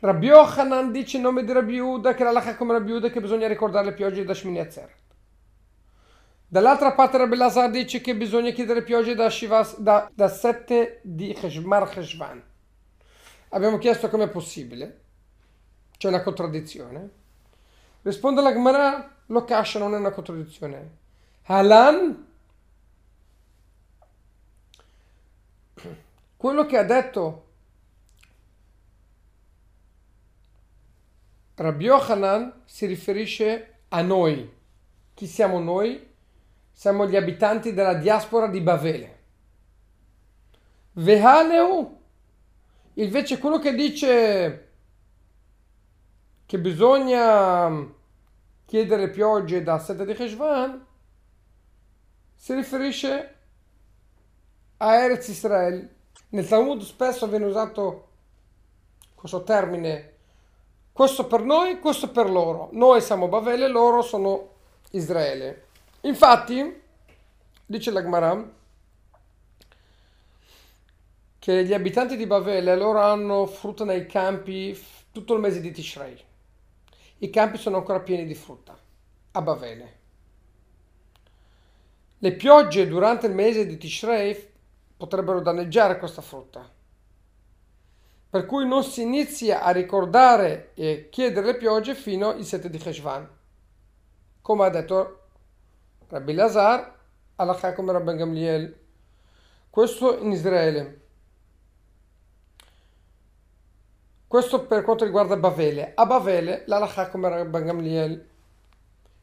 Rabbi 0.01 0.25
Yochanan 0.25 0.91
dice 0.91 1.15
in 1.15 1.23
nome 1.23 1.45
di 1.45 1.53
Rabbi 1.53 1.79
Uda 1.79 2.13
che 2.13 2.25
la 2.25 2.33
lacha 2.33 2.57
come 2.57 2.73
Rabbi 2.73 2.91
Uda 2.91 3.09
che 3.09 3.21
bisogna 3.21 3.47
ricordare 3.47 3.85
le 3.85 3.93
piogge 3.93 4.25
da 4.25 4.33
Shmini 4.33 4.59
Azzeret. 4.59 4.97
Dall'altra 6.49 6.91
parte 6.91 7.17
Rabbi 7.17 7.37
Lazar 7.37 7.69
dice 7.69 8.01
che 8.01 8.13
bisogna 8.13 8.51
chiedere 8.51 8.83
piogge 8.83 9.15
da, 9.15 9.29
Shivas, 9.29 9.79
da, 9.79 10.11
da 10.13 10.27
7 10.27 10.99
di 11.03 11.33
Cheshmar 11.33 11.87
Cheshvan. 11.87 12.43
Abbiamo 13.51 13.77
chiesto 13.77 14.09
come 14.09 14.25
è 14.25 14.29
possibile. 14.29 15.03
C'è 15.99 16.07
una 16.07 16.23
contraddizione. 16.23 17.09
Risponde 18.01 18.41
la 18.41 18.51
Gemara, 18.51 19.17
lo 19.27 19.43
cascia, 19.43 19.77
non 19.77 19.93
è 19.93 19.97
una 19.97 20.09
contraddizione. 20.09 20.97
Halan, 21.43 22.27
quello 26.37 26.65
che 26.65 26.77
ha 26.77 26.83
detto 26.83 27.45
Rabbi 31.55 31.83
Yochanan 31.83 32.61
si 32.65 32.87
riferisce 32.87 33.81
a 33.89 34.01
noi. 34.01 34.57
Chi 35.13 35.27
siamo 35.27 35.59
noi? 35.59 36.09
siamo 36.79 37.05
gli 37.09 37.17
abitanti 37.17 37.73
della 37.73 37.95
diaspora 37.95 38.47
di 38.47 38.61
Bavele. 38.61 39.17
Vehaleu, 40.93 41.99
invece 42.93 43.37
quello 43.37 43.59
che 43.59 43.75
dice 43.75 44.68
che 46.49 46.57
bisogna 46.57 47.93
chiedere 48.65 49.11
piogge 49.11 49.61
da 49.61 49.77
Seta 49.77 50.03
di 50.03 50.15
Cheshvan 50.15 50.83
si 52.33 52.55
riferisce 52.55 53.35
a 54.77 54.95
Erez 54.95 55.27
Israel, 55.27 55.87
Nel 56.29 56.47
Talmud 56.47 56.81
spesso 56.81 57.27
viene 57.27 57.45
usato 57.45 58.07
questo 59.13 59.43
termine, 59.43 60.13
questo 60.91 61.27
per 61.27 61.43
noi, 61.43 61.77
questo 61.77 62.09
per 62.09 62.27
loro. 62.27 62.69
Noi 62.71 62.99
siamo 63.01 63.27
Bavele, 63.27 63.67
loro 63.67 64.01
sono 64.01 64.53
Israele. 64.93 65.67
Infatti, 66.01 66.81
dice 67.63 67.91
l'Agmaram, 67.91 68.51
che 71.37 71.63
gli 71.63 71.73
abitanti 71.73 72.17
di 72.17 72.25
Bavele 72.25 72.75
loro 72.75 73.01
hanno 73.01 73.45
frutta 73.45 73.85
nei 73.85 74.07
campi 74.07 74.75
tutto 75.11 75.35
il 75.35 75.41
mese 75.41 75.61
di 75.61 75.69
Tishrei. 75.69 76.25
I 77.21 77.29
campi 77.29 77.57
sono 77.57 77.77
ancora 77.77 77.99
pieni 77.99 78.25
di 78.25 78.33
frutta 78.33 78.77
a 79.31 79.41
Bavele. 79.41 79.97
Le 82.17 82.33
piogge 82.33 82.87
durante 82.87 83.27
il 83.27 83.33
mese 83.33 83.65
di 83.65 83.77
Tishrei 83.77 84.51
potrebbero 84.95 85.41
danneggiare 85.41 85.97
questa 85.99 86.21
frutta. 86.21 86.69
Per 88.29 88.45
cui 88.45 88.67
non 88.67 88.83
si 88.83 89.01
inizia 89.01 89.63
a 89.63 89.71
ricordare 89.71 90.71
e 90.75 91.09
chiedere 91.09 91.47
le 91.47 91.57
piogge 91.57 91.95
fino 91.95 92.29
al 92.29 92.43
7 92.43 92.69
di 92.69 92.77
Cheshvan. 92.77 93.27
Come 94.41 94.65
ha 94.65 94.69
detto 94.69 95.19
Rabbi 96.07 96.33
Lazar, 96.33 96.97
Allah 97.35 97.73
come 97.73 97.91
Rabbi 97.91 98.15
Gamliel. 98.15 98.79
Questo 99.69 100.19
in 100.19 100.31
Israele. 100.31 101.07
Questo 104.29 104.67
per 104.67 104.83
quanto 104.83 105.05
riguarda 105.05 105.35
Bavele. 105.37 105.93
A 105.95 106.05
Bavele 106.05 106.61
l'Alaha 106.67 107.09
come 107.09 107.29
Rabbi 107.29 107.63
Gamliel. 107.63 108.29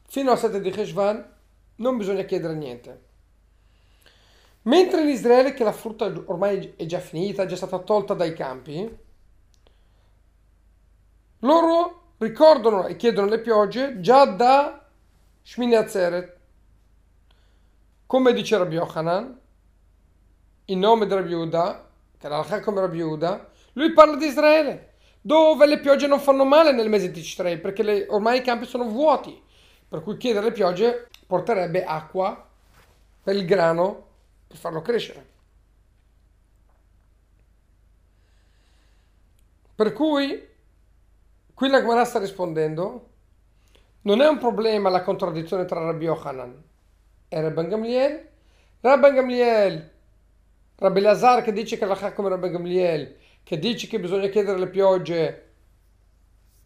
Fino 0.05 0.31
al 0.31 0.37
7 0.37 0.59
di 0.59 0.69
Cheshvan 0.69 1.25
non 1.75 1.95
bisogna 1.95 2.23
chiedere 2.23 2.53
niente. 2.53 3.05
Mentre 4.63 5.03
in 5.03 5.07
Israele 5.07 5.53
che 5.53 5.63
la 5.63 5.71
frutta 5.71 6.11
ormai 6.25 6.73
è 6.75 6.85
già 6.85 6.99
finita, 6.99 7.43
è 7.43 7.45
già 7.45 7.55
stata 7.55 7.79
tolta 7.79 8.15
dai 8.15 8.33
campi, 8.33 8.97
loro 11.39 12.15
ricordano 12.17 12.85
e 12.87 12.97
chiedono 12.97 13.29
le 13.29 13.39
piogge 13.39 14.01
già 14.01 14.25
da 14.25 14.89
Shmini 15.41 15.75
Atzeret. 15.75 16.37
Come 18.07 18.33
dice 18.33 18.57
Rabbi 18.57 18.75
Yochanan, 18.75 19.39
in 20.65 20.79
nome 20.79 21.07
di 21.07 21.13
Rabbi 21.13 21.29
Yehuda, 21.29 21.89
che 22.17 22.27
l'alha 22.27 22.59
come 22.59 22.81
Rabbi 22.81 22.97
Yehuda, 22.97 23.51
lui 23.71 23.93
parla 23.93 24.17
di 24.17 24.25
Israele, 24.25 24.86
dove 25.27 25.65
le 25.65 25.79
piogge 25.79 26.07
non 26.07 26.21
fanno 26.21 26.45
male 26.45 26.71
nel 26.71 26.87
mese 26.87 27.11
di 27.11 27.19
Tishrei, 27.19 27.59
perché 27.59 27.83
le, 27.83 28.05
ormai 28.07 28.37
i 28.37 28.41
campi 28.41 28.65
sono 28.65 28.85
vuoti, 28.85 29.37
per 29.85 30.01
cui 30.01 30.15
chiedere 30.15 30.45
le 30.45 30.51
piogge 30.53 31.09
porterebbe 31.27 31.83
acqua 31.83 32.47
per 33.23 33.35
il 33.35 33.43
grano 33.43 34.05
per 34.47 34.55
farlo 34.55 34.81
crescere. 34.81 35.35
Per 39.75 39.91
cui 39.91 40.47
qui 41.53 41.67
la 41.67 41.81
Gemara 41.81 42.05
sta 42.05 42.19
rispondendo 42.19 43.09
non 44.03 44.21
è 44.21 44.27
un 44.29 44.37
problema 44.37 44.89
la 44.89 45.03
contraddizione 45.03 45.65
tra 45.65 45.81
Rabbi 45.81 46.05
Yochanan 46.05 46.63
e 47.27 47.41
Rabbi 47.41 47.67
Gamliel. 47.67 48.29
Rabbi 48.79 49.11
Gamliel, 49.11 49.91
Rabbi 50.77 51.01
Lazar 51.01 51.41
che 51.41 51.51
dice 51.51 51.77
che 51.77 51.85
la 51.85 51.95
fa 51.95 52.13
come 52.13 52.29
Rabbi 52.29 52.49
Gamliel, 52.49 53.25
che 53.47 53.59
dice 53.59 53.87
che 53.87 53.97
bisogna 53.97 54.27
chiedere 54.27 54.59
le 54.59 54.67
piogge 54.67 55.51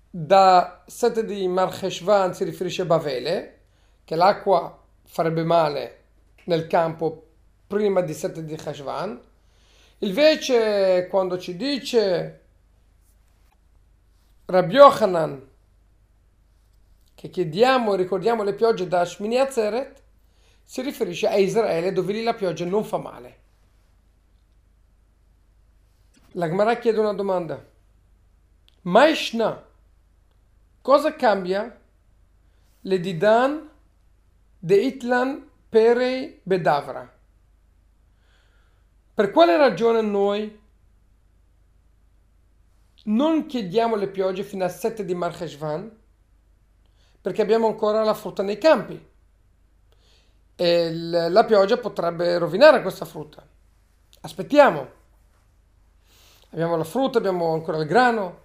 da 0.10 0.84
7 0.88 1.26
di 1.26 1.48
Marcheshvan 1.48 2.34
si 2.34 2.44
riferisce 2.44 2.82
a 2.82 2.86
Bavele, 2.86 3.60
che 4.04 4.16
l'acqua 4.16 4.82
farebbe 5.04 5.44
male 5.44 6.06
nel 6.46 6.66
campo 6.66 7.28
prima 7.68 8.02
di 8.02 8.16
7 8.16 8.44
di 8.44 8.56
Cheshvan. 8.56 9.22
Invece 10.00 11.06
quando 11.08 11.38
ci 11.38 11.56
dice 11.56 12.46
Rabbi 14.46 14.74
Yochanan 14.74 15.50
che 17.14 17.30
chiediamo 17.30 17.94
e 17.94 17.98
ricordiamo 17.98 18.42
le 18.42 18.56
piogge 18.56 18.88
da 18.88 19.06
Shmini 19.06 19.38
Atzeret, 19.38 20.02
si 20.64 20.82
riferisce 20.82 21.28
a 21.28 21.36
Israele 21.36 21.92
dove 21.92 22.12
lì 22.12 22.24
la 22.24 22.34
pioggia 22.34 22.66
non 22.66 22.84
fa 22.84 22.98
male. 22.98 23.41
La 26.36 26.78
chiede 26.78 27.00
una 27.00 27.14
domanda. 27.14 27.62
Maishna, 28.84 29.62
cosa 30.82 31.14
cambia 31.14 31.78
le 32.80 33.00
Didan 33.02 33.70
de 34.58 34.76
Itlan 34.76 35.50
Perei 35.68 36.40
Bedavra? 36.42 37.20
Per 39.14 39.32
quale 39.32 39.58
ragione 39.58 40.00
noi 40.00 40.58
non 43.04 43.46
chiediamo 43.46 43.98
le 43.98 44.08
piogge 44.08 44.44
fino 44.44 44.64
al 44.64 44.72
7 44.72 45.04
di 45.04 45.14
Marcheshvan? 45.14 46.00
Perché 47.20 47.42
abbiamo 47.42 47.68
ancora 47.68 48.06
la 48.06 48.14
frutta 48.14 48.42
nei 48.42 48.58
campi 48.58 49.06
e 50.56 50.94
la 50.94 51.44
pioggia 51.44 51.78
potrebbe 51.78 52.38
rovinare 52.38 52.82
questa 52.82 53.04
frutta. 53.04 53.46
Aspettiamo. 54.22 55.00
Abbiamo 56.52 56.76
la 56.76 56.84
frutta, 56.84 57.18
abbiamo 57.18 57.54
ancora 57.54 57.78
il 57.78 57.86
grano. 57.86 58.40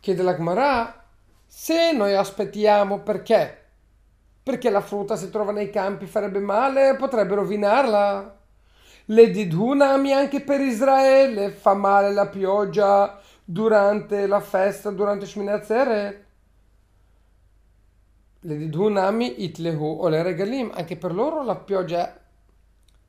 Chiede 0.00 0.22
la 0.22 0.36
Gemara, 0.36 1.04
se 1.46 1.92
noi 1.92 2.14
aspettiamo 2.14 3.00
perché? 3.00 3.62
Perché 4.42 4.70
la 4.70 4.80
frutta 4.80 5.16
si 5.16 5.30
trova 5.30 5.50
nei 5.50 5.70
campi 5.70 6.06
farebbe 6.06 6.38
male, 6.38 6.94
potrebbe 6.96 7.34
rovinarla. 7.34 8.38
Le 9.06 9.30
didunami 9.30 10.12
anche 10.12 10.40
per 10.40 10.60
Israele 10.60 11.50
fa 11.50 11.74
male 11.74 12.12
la 12.12 12.26
pioggia 12.28 13.20
durante 13.44 14.26
la 14.26 14.40
festa, 14.40 14.90
durante 14.90 15.26
Shmini 15.26 15.50
Le 18.40 18.56
didunami 18.56 19.42
itlehu 19.42 19.98
o 20.00 20.08
le 20.08 20.22
regalim, 20.22 20.70
anche 20.74 20.96
per 20.96 21.12
loro 21.12 21.42
la 21.42 21.56
pioggia 21.56 22.14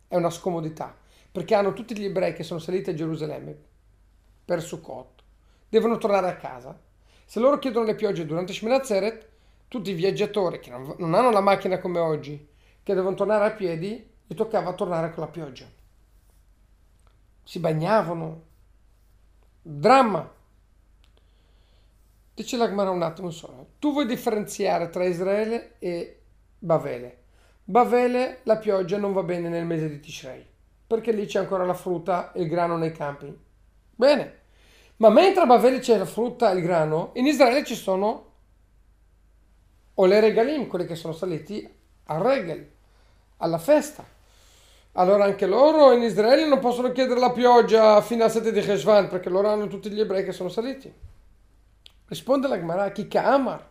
è 0.08 0.16
una 0.16 0.30
scomodità, 0.30 0.96
perché 1.36 1.54
hanno 1.54 1.74
tutti 1.74 1.98
gli 1.98 2.06
ebrei 2.06 2.34
che 2.34 2.44
sono 2.44 2.62
saliti 2.62 2.92
a 2.92 2.94
Gerusalemme 2.94 3.56
per 4.46 4.62
Sukkot, 4.62 5.24
devono 5.68 5.98
tornare 5.98 6.30
a 6.30 6.38
casa. 6.38 6.80
Se 7.26 7.40
loro 7.40 7.60
chiedono 7.60 7.86
le 7.86 7.96
piogge 7.96 8.26
durante 8.26 8.54
Shmini 8.54 8.80
tutti 9.68 9.92
i 9.92 9.94
viaggiatori 9.94 10.60
che 10.60 10.70
non 10.70 11.14
hanno 11.14 11.32
la 11.32 11.42
macchina 11.42 11.80
come 11.80 12.00
oggi, 12.00 12.48
che 12.82 12.94
devono 12.94 13.16
tornare 13.16 13.46
a 13.46 13.52
piedi, 13.52 14.10
gli 14.26 14.34
toccava 14.34 14.74
tornare 14.74 15.12
con 15.12 15.24
la 15.24 15.30
pioggia 15.30 15.66
si 17.46 17.60
bagnavano. 17.60 18.44
Dramma. 19.62 20.34
Dice 22.34 22.58
la 22.58 22.68
Gemara 22.68 22.90
un 22.90 23.04
attimo 23.04 23.30
solo. 23.30 23.70
Tu 23.80 23.94
vuoi 23.94 24.06
differenziare 24.06 24.90
tra 24.90 25.06
Israele 25.06 25.76
e 25.80 26.22
Bavele. 26.58 27.24
Bavele 27.64 28.40
la 28.44 28.58
pioggia 28.58 28.98
non 28.98 29.14
va 29.14 29.24
bene 29.24 29.48
nel 29.48 29.66
mese 29.66 29.88
di 29.88 30.00
Tishrei, 30.00 30.46
perché 30.88 31.12
lì 31.12 31.26
c'è 31.26 31.40
ancora 31.40 31.66
la 31.66 31.74
frutta 31.74 32.32
e 32.32 32.42
il 32.42 32.48
grano 32.48 32.78
nei 32.78 32.92
campi. 32.92 33.36
Bene. 33.96 34.40
Ma 34.98 35.10
mentre 35.10 35.44
a 35.44 35.46
Bavele 35.46 35.80
c'è 35.80 35.98
la 35.98 36.06
frutta 36.06 36.52
e 36.52 36.56
il 36.56 36.62
grano, 36.62 37.12
in 37.16 37.26
Israele 37.26 37.66
ci 37.66 37.76
sono 37.76 38.32
o 39.94 40.06
le 40.06 40.20
regalim, 40.20 40.68
quelli 40.68 40.86
che 40.86 40.96
sono 40.96 41.14
saliti 41.14 41.68
al 42.06 42.22
regel, 42.22 42.70
alla 43.38 43.58
festa. 43.58 44.06
Allora 44.94 45.26
anche 45.26 45.46
loro 45.46 45.92
in 45.92 46.02
Israele 46.04 46.48
non 46.48 46.60
possono 46.60 46.92
chiedere 46.92 47.20
la 47.20 47.32
pioggia 47.32 48.00
fino 48.02 48.24
al 48.24 48.32
7 48.32 48.52
di 48.52 48.62
Cheshvan 48.62 49.10
perché 49.10 49.30
loro 49.30 49.50
hanno 49.50 49.68
tutti 49.68 49.90
gli 49.90 50.00
ebrei 50.00 50.24
che 50.24 50.32
sono 50.32 50.48
saliti. 50.48 50.94
Risponde 52.08 52.48
la 52.48 52.58
Gemara, 52.58 52.92
chi 52.92 53.08
Amar? 53.18 53.68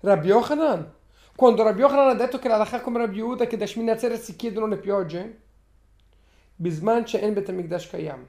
Rabbi 0.00 0.28
Yochanan. 0.28 0.92
Quando 1.36 1.62
Rabbi 1.62 1.80
Yochanan 1.80 2.08
ha 2.08 2.14
detto 2.14 2.38
che 2.38 2.48
la 2.48 2.56
Lacha 2.56 2.80
come 2.80 2.98
Rabbi 2.98 3.18
Yehuda 3.18 3.46
che 3.46 3.56
da 3.56 3.66
Shmini 3.66 3.90
Atzeret 3.90 4.20
si 4.20 4.34
chiedono 4.34 4.66
le 4.66 4.78
piogge, 4.78 5.41
Bisman 6.56 7.06
She'en 7.06 7.34
Bet 7.34 7.48
Amikdash 7.48 7.88
Kayam. 7.88 8.26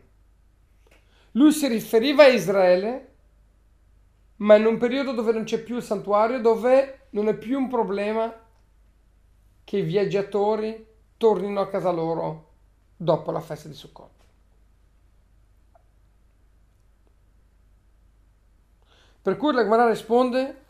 Lui 1.31 1.51
si 1.51 1.67
riferiva 1.67 2.23
a 2.23 2.27
Israele, 2.27 3.15
ma 4.37 4.55
in 4.55 4.65
un 4.65 4.77
periodo 4.77 5.13
dove 5.13 5.31
non 5.31 5.43
c'è 5.43 5.61
più 5.61 5.77
il 5.77 5.83
santuario, 5.83 6.39
dove 6.39 7.07
non 7.11 7.27
è 7.27 7.35
più 7.35 7.57
un 7.57 7.67
problema 7.67 8.33
che 9.63 9.77
i 9.77 9.81
viaggiatori 9.81 10.85
tornino 11.17 11.61
a 11.61 11.69
casa 11.69 11.89
loro 11.91 12.51
dopo 12.97 13.31
la 13.31 13.39
festa 13.39 13.67
di 13.67 13.73
Sukkot. 13.73 14.11
Per 19.21 19.37
cui 19.37 19.53
la 19.53 19.63
Gemara 19.63 19.87
risponde 19.87 20.61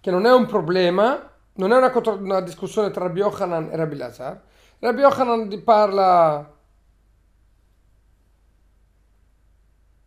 che 0.00 0.10
non 0.10 0.26
è 0.26 0.32
un 0.32 0.46
problema, 0.46 1.30
non 1.54 1.72
è 1.72 1.76
una, 1.76 1.92
una 2.14 2.40
discussione 2.40 2.90
tra 2.90 3.04
Rabbi 3.04 3.20
Yochanan 3.20 3.70
e 3.70 3.76
Rabbi 3.76 3.96
Lazar. 3.96 4.42
Rabbi 4.80 5.00
Yochanan 5.00 5.62
parla 5.62 6.56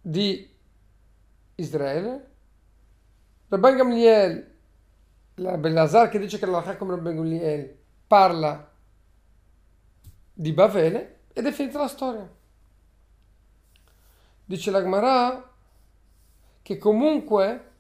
di 0.02 0.50
Israele. 1.56 2.32
Rabbi 3.50 3.76
Gamliel, 3.76 4.56
Rabbi 5.36 5.70
Lazar 5.70 6.10
che 6.10 6.18
dice 6.18 6.40
che 6.40 6.48
la 6.48 6.76
come 6.76 6.96
Rabbi 6.96 7.14
Gamliel 7.14 7.78
parla 8.08 8.72
di 10.34 10.52
Bavele 10.52 11.20
Ed 11.34 11.46
è 11.46 11.52
finita 11.52 11.78
la 11.80 11.88
storia. 11.88 12.28
Dice 14.46 14.72
la 14.72 14.82
Gemara 14.82 15.52
che 16.64 16.78
comunque 16.80 17.73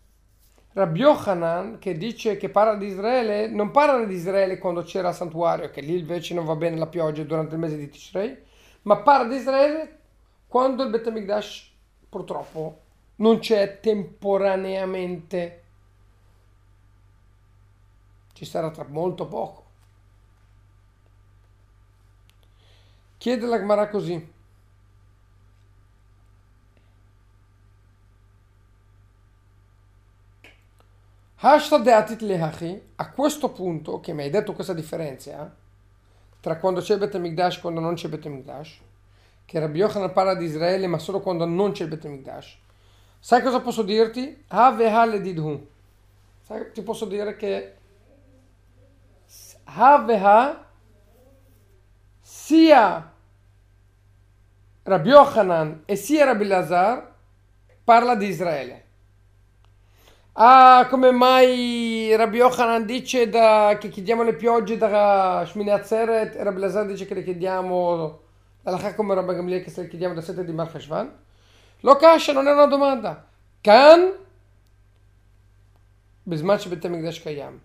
Rabbi 0.73 1.01
Yochanan, 1.01 1.77
che 1.77 1.95
dice 1.97 2.35
che 2.35 2.49
parla 2.49 2.75
di 2.75 2.87
Israele, 2.87 3.47
non 3.47 3.69
parla 3.69 4.05
di 4.05 4.15
Israele 4.15 4.57
quando 4.57 4.81
c'era 4.81 5.09
il 5.09 5.15
santuario, 5.15 5.69
che 5.69 5.81
lì 5.81 5.99
invece 5.99 6.33
non 6.33 6.45
va 6.45 6.55
bene 6.55 6.77
la 6.77 6.87
pioggia 6.87 7.23
durante 7.23 7.53
il 7.53 7.59
mese 7.59 7.77
di 7.77 7.89
Tishrei, 7.89 8.35
ma 8.83 8.97
parla 8.97 9.27
di 9.27 9.35
Israele 9.35 9.99
quando 10.47 10.83
il 10.83 10.89
Bet 10.89 11.05
HaMikdash 11.07 11.71
purtroppo 12.09 12.81
non 13.17 13.37
c'è 13.37 13.79
temporaneamente. 13.79 15.63
Ci 18.33 18.45
sarà 18.45 18.71
tra 18.71 18.85
molto 18.87 19.27
poco. 19.27 19.63
Chiede 23.17 23.45
la 23.45 23.59
Gemara 23.59 23.87
così. 23.89 24.32
A 31.45 33.09
questo 33.09 33.49
punto, 33.49 33.99
che 33.99 34.13
mi 34.13 34.21
hai 34.23 34.29
detto 34.29 34.53
questa 34.53 34.71
differenza 34.71 35.53
tra 36.39 36.57
quando 36.57 36.79
c'è 36.79 36.97
Bet 36.97 37.15
HaMikdash 37.15 37.57
e 37.57 37.59
quando 37.59 37.81
non 37.81 37.95
c'è 37.95 38.07
Bet 38.07 38.25
HaMikdash, 38.25 38.79
che 39.43 39.59
Rabbi 39.59 39.79
Yochanan 39.79 40.13
parla 40.13 40.35
di 40.35 40.45
Israele 40.45 40.87
ma 40.87 40.97
solo 40.99 41.19
quando 41.19 41.43
non 41.43 41.73
c'è 41.73 41.85
Bet 41.85 42.05
HaMikdash, 42.05 42.57
sai 43.19 43.41
cosa 43.41 43.59
posso 43.59 43.83
dirti? 43.83 44.45
Have 44.47 45.05
le 45.05 45.19
didhu. 45.19 45.67
Sai, 46.43 46.71
ti 46.71 46.81
posso 46.81 47.03
dire 47.03 47.35
che 47.35 47.75
Have 49.65 50.57
sia 52.21 53.13
Rabbi 54.83 55.09
Yochanan 55.09 55.81
e 55.83 55.97
sia 55.97 56.23
Rabbi 56.23 56.45
Lazar 56.45 57.13
parla 57.83 58.15
di 58.15 58.27
Israele. 58.27 58.82
Ah, 60.35 60.87
come 60.89 61.11
mai 61.11 62.15
Rabbi 62.15 62.37
Yochanan 62.37 62.85
dice 62.85 63.29
da, 63.29 63.77
che 63.79 63.89
chiediamo 63.89 64.23
le 64.23 64.33
piogge 64.33 64.77
da 64.77 65.43
Shminatzeret 65.45 66.35
e 66.35 66.43
Rabbi 66.43 66.59
Lazar 66.59 66.87
dice 66.87 67.05
che 67.05 67.13
le 67.13 67.23
chiediamo 67.23 68.21
dalla 68.63 68.95
come 68.95 69.13
Rabbi 69.13 69.35
Gamliel 69.35 69.61
che 69.63 69.69
se 69.69 69.83
le 69.83 69.87
chiediamo 69.87 70.15
da 70.15 70.21
7 70.21 70.43
di 70.43 70.51
Marchashvan? 70.51 71.19
Lo 71.81 71.95
cascia, 71.97 72.33
non 72.33 72.47
è 72.47 72.51
una 72.51 72.65
domanda. 72.65 73.27
Can? 73.61 74.11
Bisman 76.23 76.59
Betemigdash 76.67 77.21
Kayam. 77.21 77.61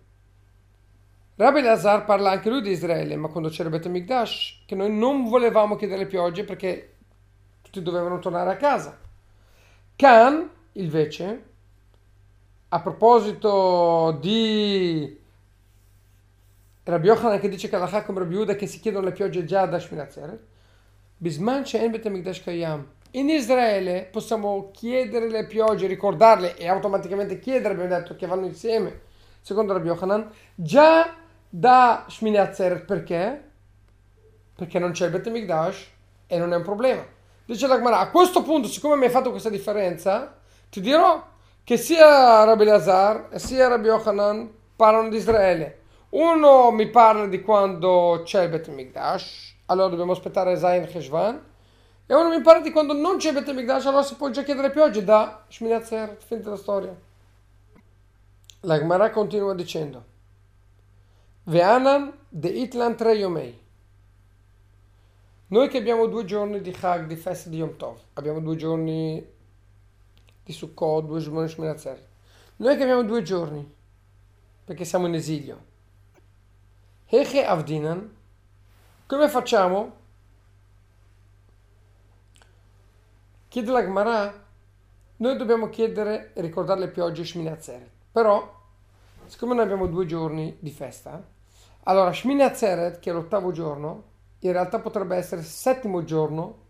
Rabbi 1.37 1.63
Lazar 1.63 2.05
parla 2.05 2.33
anche 2.33 2.51
lui 2.51 2.61
di 2.61 2.71
Israele, 2.71 3.17
ma 3.17 3.29
quando 3.29 3.49
c'era 3.49 3.71
Betemigdash, 3.71 4.65
che 4.67 4.75
noi 4.75 4.93
non 4.93 5.27
volevamo 5.27 5.77
chiedere 5.77 6.01
le 6.01 6.07
piogge 6.07 6.45
perché 6.45 6.97
tutti 7.63 7.81
dovevano 7.81 8.19
tornare 8.19 8.51
a 8.51 8.57
casa. 8.57 8.99
Can, 9.97 10.51
invece, 10.73 11.48
a 12.71 12.81
proposito 12.81 14.19
di 14.21 15.19
Rabbi 16.83 17.07
Yochanan 17.07 17.41
che 17.41 17.49
dice 17.49 17.69
che 17.69 17.77
Allah 17.77 18.03
come 18.03 18.21
Rabbi 18.21 18.35
Yehuda 18.35 18.57
che 18.57 18.67
si 18.67 18.81
chiedono 18.81 19.07
le 19.07 19.13
piogge 19.13 19.45
già 19.45 19.67
da 19.67 19.79
Shminazeret, 19.79 20.41
Bisman 21.17 21.65
She'en 21.65 21.91
Bet 21.91 22.07
Mikdash 22.09 22.43
Kayam. 22.43 22.87
In 23.13 23.31
Israele 23.31 24.09
possiamo 24.11 24.71
chiedere 24.71 25.31
le 25.31 25.47
piogge, 25.47 25.87
ricordarle 25.87 26.57
e 26.57 26.69
automaticamente 26.69 27.39
chiedere, 27.39 27.73
abbiamo 27.75 27.95
detto 27.95 28.17
che 28.17 28.27
vanno 28.27 28.45
insieme, 28.45 29.01
secondo 29.41 29.73
Rabbi 29.73 29.89
Yochanan, 29.89 30.31
già 30.55 31.15
da 31.49 32.05
Shmini 32.07 32.37
Atzeret 32.37 32.85
perché? 32.85 33.45
Perché 34.55 34.79
non 34.79 34.91
c'è 34.91 35.07
il 35.07 35.13
Bet 35.13 35.29
Mikdash 35.31 35.87
e 36.27 36.39
non 36.39 36.53
è 36.53 36.57
un 36.57 36.63
problema. 36.63 37.05
Dice 37.47 37.67
la 37.67 37.77
Gemara, 37.77 38.01
a 38.01 38.11
questo 38.11 38.43
punto, 38.43 38.69
siccome 38.69 38.97
mi 38.97 39.05
hai 39.05 39.11
fatto 39.11 39.31
questa 39.31 39.49
differenza, 39.49 40.39
ti 40.69 40.83
dirò 40.83 41.37
che 41.69 41.77
sia 41.77 42.45
Rabbi 42.45 42.65
Lazar 42.65 43.29
sia 43.35 43.69
Rabbi 43.69 43.89
Yochanan 43.89 44.51
parlano 44.75 45.11
di 45.11 45.19
Israele. 45.19 45.81
Uno 46.09 46.71
mi 46.71 46.89
parla 46.89 47.27
di 47.27 47.43
quando 47.43 48.23
c'è 48.25 48.45
il 48.45 48.49
Bet 48.49 48.69
Mikdash, 48.69 49.57
allora 49.67 49.89
dobbiamo 49.89 50.13
aspettare 50.13 50.57
Zain 50.57 50.87
Cheshvan, 50.87 51.39
e 52.07 52.15
uno 52.15 52.31
mi 52.31 52.41
parla 52.41 52.63
di 52.63 52.71
quando 52.71 52.95
non 52.95 53.19
c'è 53.19 53.29
il 53.29 53.35
Bet 53.35 53.53
Mikdash, 53.53 53.85
allora 53.85 54.03
si 54.03 54.15
può 54.15 54.31
già 54.31 54.45
chiedere 54.45 54.71
piogge 54.71 55.05
da 55.05 55.45
Shmini 55.47 55.75
Atzeret, 55.75 56.25
finita 56.25 56.49
la 56.49 56.57
storia. 56.57 56.99
La 58.61 58.79
Gemara 58.79 59.11
continua 59.11 59.55
dicendo, 59.55 60.05
Ve'anan 61.45 62.15
de 62.31 62.49
Itlan 62.49 62.97
tre 62.97 63.13
Yomei. 63.13 63.61
Noi 65.49 65.69
che 65.69 65.77
abbiamo 65.77 66.07
due 66.07 66.25
giorni 66.25 66.63
di 66.63 66.71
Chag, 66.71 67.05
di 67.05 67.17
festa 67.17 67.51
di 67.51 67.59
Yom 67.59 67.77
Tov, 67.77 67.99
abbiamo 68.15 68.41
due 68.41 68.57
giorni 68.57 69.37
di 70.49 70.55
Sukkot, 70.55 71.05
due 71.05 71.21
giorni 71.21 71.43
di 71.43 71.49
Shmirazer. 71.49 72.07
Noi 72.57 72.77
che 72.77 72.83
abbiamo 72.83 73.05
due 73.05 73.21
giorni, 73.21 73.71
perché 74.65 74.87
siamo 74.87 75.07
in 75.07 75.15
esilio. 75.15 75.67
Heche 77.05 77.45
Avdinan, 77.45 78.17
come 79.07 79.29
facciamo? 79.29 79.97
Chiede 83.49 83.71
la 83.71 83.83
Gemara, 83.83 84.47
noi 85.17 85.37
dobbiamo 85.37 85.69
chiedere 85.69 86.33
e 86.33 86.41
ricordare 86.41 86.81
le 86.81 86.89
piogge 86.89 87.27
Shminatzeret. 87.27 87.91
Però, 88.11 88.57
siccome 89.27 89.55
noi 89.55 89.65
abbiamo 89.65 89.87
due 89.87 90.07
giorni 90.07 90.57
di 90.61 90.71
festa, 90.71 91.23
allora, 91.83 92.13
Shmini 92.13 92.43
Atzeret, 92.43 93.01
che 93.01 93.11
è 93.11 93.13
l'ottavo 93.13 93.53
giorno, 93.53 94.05
in 94.41 94.53
realtà 94.53 94.79
potrebbe 94.79 95.17
essere 95.17 95.43
il 95.43 95.47
settimo 95.47 96.05
giorno 96.05 96.67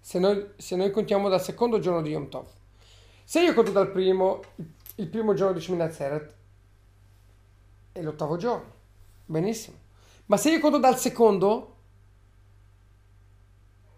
se 0.00 0.18
noi, 0.18 0.52
se 0.56 0.76
noi 0.76 0.90
contiamo 0.90 1.28
dal 1.28 1.42
secondo 1.42 1.78
giorno 1.78 2.02
di 2.02 2.10
Yom 2.10 2.28
Tov. 2.28 2.56
Se 3.28 3.42
io 3.42 3.52
conto 3.52 3.72
dal 3.72 3.90
primo, 3.90 4.40
il 4.94 5.06
primo 5.06 5.34
giorno 5.34 5.52
di 5.52 5.60
Shmini 5.60 5.82
Atzeret 5.82 6.34
è 7.92 8.00
l'ottavo 8.00 8.38
giorno. 8.38 8.72
Benissimo. 9.26 9.76
Ma 10.24 10.38
se 10.38 10.50
io 10.50 10.60
conto 10.60 10.78
dal 10.78 10.96
secondo, 10.96 11.76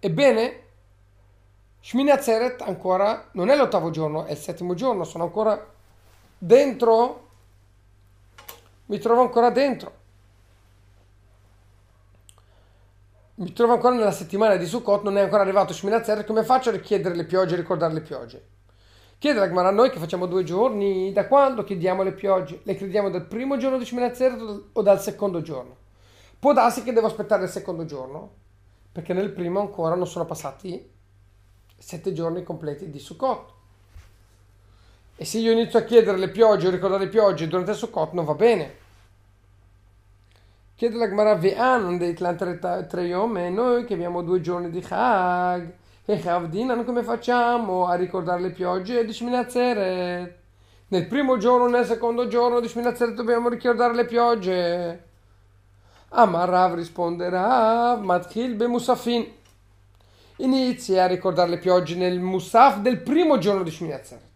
ebbene, 0.01 0.63
Shmini 1.79 2.11
Atzeret 2.11 2.63
ancora 2.63 3.29
non 3.35 3.51
è 3.51 3.57
l'ottavo 3.57 3.91
giorno, 3.91 4.25
è 4.25 4.33
il 4.33 4.37
settimo 4.37 4.75
giorno, 4.75 5.05
sono 5.05 5.23
ancora 5.23 5.65
dentro, 6.37 7.29
mi 8.87 8.99
trovo 8.99 9.21
ancora 9.21 9.51
dentro. 9.51 9.99
mi 13.35 13.53
trovo 13.53 13.75
ancora 13.75 13.95
nella 13.95 14.11
settimana 14.11 14.57
di 14.57 14.67
Sukkot, 14.67 15.05
non 15.05 15.17
è 15.17 15.21
ancora 15.21 15.43
arrivato 15.43 15.73
Shminazer, 15.73 16.25
come 16.25 16.43
faccio 16.43 16.71
a 16.71 16.73
richiedere 16.73 17.15
le 17.15 17.25
piogge, 17.25 17.55
a 17.55 17.59
ricordare 17.59 17.93
le 17.95 18.01
piogge? 18.01 18.59
Chiede 19.21 19.39
la 19.39 19.49
Gemara 19.49 19.69
a 19.69 19.73
noi 19.73 19.91
che 19.91 19.99
facciamo 19.99 20.25
due 20.25 20.45
giorni, 20.45 21.13
da 21.13 21.27
quando 21.27 21.63
chiediamo 21.63 22.03
le 22.03 22.13
piogge? 22.13 22.61
Le 22.63 22.75
chiediamo 22.75 23.11
dal 23.11 23.27
primo 23.27 23.59
giorno 23.59 23.77
di 23.77 23.85
Shminazer 23.85 24.63
o 24.73 24.81
dal 24.81 24.99
secondo 24.99 25.43
giorno? 25.43 25.77
Può 26.39 26.55
darsi 26.55 26.83
che 26.83 26.95
devo 26.95 27.09
aspettare 27.09 27.43
il 27.43 27.51
secondo 27.51 27.85
giorno, 27.85 28.31
perché 28.91 29.13
nel 29.13 29.31
primo 29.31 29.61
ancora 29.61 29.95
non 29.95 30.07
sono 30.07 30.25
passati 30.25 30.91
sette 31.77 32.15
giorni 32.15 32.43
completi 32.43 32.89
di 32.89 32.99
Sukkot. 32.99 33.53
E 35.17 35.25
se 35.27 35.37
io 35.37 35.53
inizio 35.53 35.81
a 35.81 35.83
chiedere 35.83 36.17
le 36.17 36.31
piogge 36.31 36.69
o 36.69 36.71
ricordare 36.71 37.05
le 37.05 37.11
piogge 37.11 37.47
durante 37.47 37.73
il 37.73 37.77
Sukkot 37.77 38.13
non 38.13 38.25
va 38.25 38.33
bene 38.33 38.75
Chiede 40.77 40.97
la 40.97 41.07
Gemara 41.07 41.35
Ve'an 41.35 41.99
dei 41.99 42.15
tre 42.15 42.59
e 42.59 43.51
noi 43.51 43.85
che 43.85 43.93
abbiamo 43.93 44.23
due 44.23 44.41
giorni 44.41 44.71
di 44.71 44.81
Chag 44.81 45.75
e 46.13 46.19
Chavdinan 46.19 46.85
come 46.85 47.05
facciamo 47.05 47.87
a 47.87 47.95
ricordare 47.95 48.41
le 48.41 48.51
piogge 48.51 49.05
di 49.05 49.13
Shminazzeret? 49.13 50.39
Nel 50.89 51.07
primo 51.07 51.37
giorno, 51.37 51.69
nel 51.69 51.87
secondo 51.87 52.27
giorno 52.27 52.59
di 52.59 52.67
Shminazzeret 52.67 53.15
dobbiamo 53.15 53.49
ricordare 53.49 53.95
le 53.95 54.05
piogge. 54.07 55.05
Amarav 56.09 56.75
risponderà 56.75 57.95
Matchil 57.97 58.57
be 58.57 58.67
Musafin. 58.67 59.25
Inizia 60.39 61.05
a 61.05 61.07
ricordare 61.07 61.51
le 61.51 61.59
piogge 61.59 61.95
nel 61.95 62.19
Musaf 62.19 62.79
del 62.79 62.99
primo 63.03 63.39
giorno 63.39 63.63
di 63.63 63.71
Shminazzeret. 63.71 64.29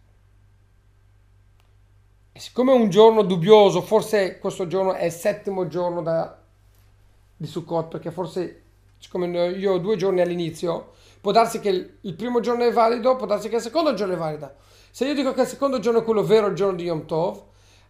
E 2.31 2.39
siccome 2.39 2.71
è 2.71 2.75
un 2.75 2.89
giorno 2.89 3.21
dubbioso, 3.21 3.81
forse 3.81 4.39
questo 4.39 4.65
giorno 4.67 4.93
è 4.93 5.03
il 5.03 5.11
settimo 5.11 5.67
giorno 5.67 6.01
da, 6.01 6.37
di 7.35 7.47
Sukkot, 7.47 7.89
perché 7.89 8.11
forse, 8.11 8.61
siccome 8.97 9.27
io 9.27 9.73
ho 9.73 9.77
due 9.77 9.97
giorni 9.97 10.21
all'inizio, 10.21 10.93
può 11.25 11.33
darsi 11.33 11.59
che 11.59 11.97
il, 12.01 12.13
primo 12.13 12.39
giorno 12.39 12.65
è 12.65 12.71
valido, 12.71 13.15
può 13.15 13.25
darsi 13.25 13.49
che 13.49 13.55
il 13.55 13.61
secondo 13.63 13.95
giorno 13.95 14.13
è 14.13 14.15
valido. 14.15 14.57
Se 14.91 15.07
io 15.07 15.15
dico 15.15 15.33
che 15.33 15.41
il 15.41 15.47
secondo 15.47 15.79
giorno 15.79 16.01
è 16.01 16.03
quello 16.03 16.23
vero, 16.23 16.45
il 16.45 16.53
giorno 16.53 16.75
di 16.75 16.83
Yom 16.83 17.07
Tov, 17.07 17.41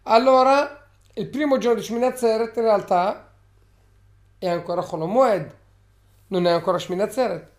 allora 0.04 0.88
il 1.16 1.28
primo 1.28 1.58
giorno 1.58 1.78
di 1.78 1.86
Shminatzeret 1.86 2.56
in 2.56 2.64
realtà 2.64 3.34
è 4.38 4.48
ancora 4.48 4.82
Cholomoed, 4.82 5.54
non 6.28 6.48
è 6.48 6.52
ancora 6.52 6.80
Shminatzeret. 6.80 7.52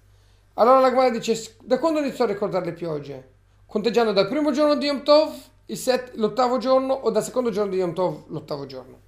Allora 0.55 0.81
la 0.81 0.89
Gemara 0.89 1.11
dice, 1.11 1.57
da 1.61 1.79
quando 1.79 1.99
iniziò 1.99 2.25
a 2.25 2.29
ricordare 2.29 2.65
le 2.65 2.73
piogge? 2.73 3.31
Conteggiando 3.67 4.13
dal 4.13 4.29
primo 4.29 4.53
giorno 4.53 4.77
di 4.77 4.87
Yom 4.87 5.03
Tov 5.03 5.35
set, 5.67 6.13
l'ottavo 6.15 6.57
giorno 6.57 6.95
o 6.95 7.11
dal 7.11 7.23
secondo 7.23 7.51
giorno 7.51 7.73
di 7.73 7.77
Yom 7.77 7.93
Tov 7.93 8.29
l'ottavo 8.29 8.65
giorno? 8.65 8.99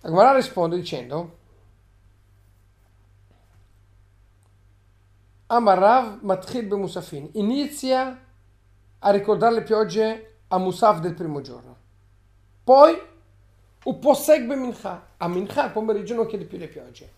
La 0.00 0.08
Gemara 0.08 0.34
risponde 0.34 0.74
dicendo 0.74 1.42
Amarav 5.54 6.18
Matchid 6.22 6.72
Musafin 6.72 7.28
inizia 7.34 8.18
a 8.98 9.10
ricordare 9.10 9.54
le 9.54 9.62
piogge 9.62 10.38
a 10.48 10.58
Musaf 10.58 10.98
del 10.98 11.14
primo 11.14 11.40
giorno. 11.42 11.76
Poi 12.64 13.00
Uposeg 13.84 14.46
Mincha, 14.46 15.10
a 15.16 15.28
Mincha 15.28 15.62
al 15.62 15.70
pomeriggio 15.70 16.14
non 16.14 16.26
chiede 16.26 16.44
più 16.44 16.58
le 16.58 16.66
piogge. 16.66 17.08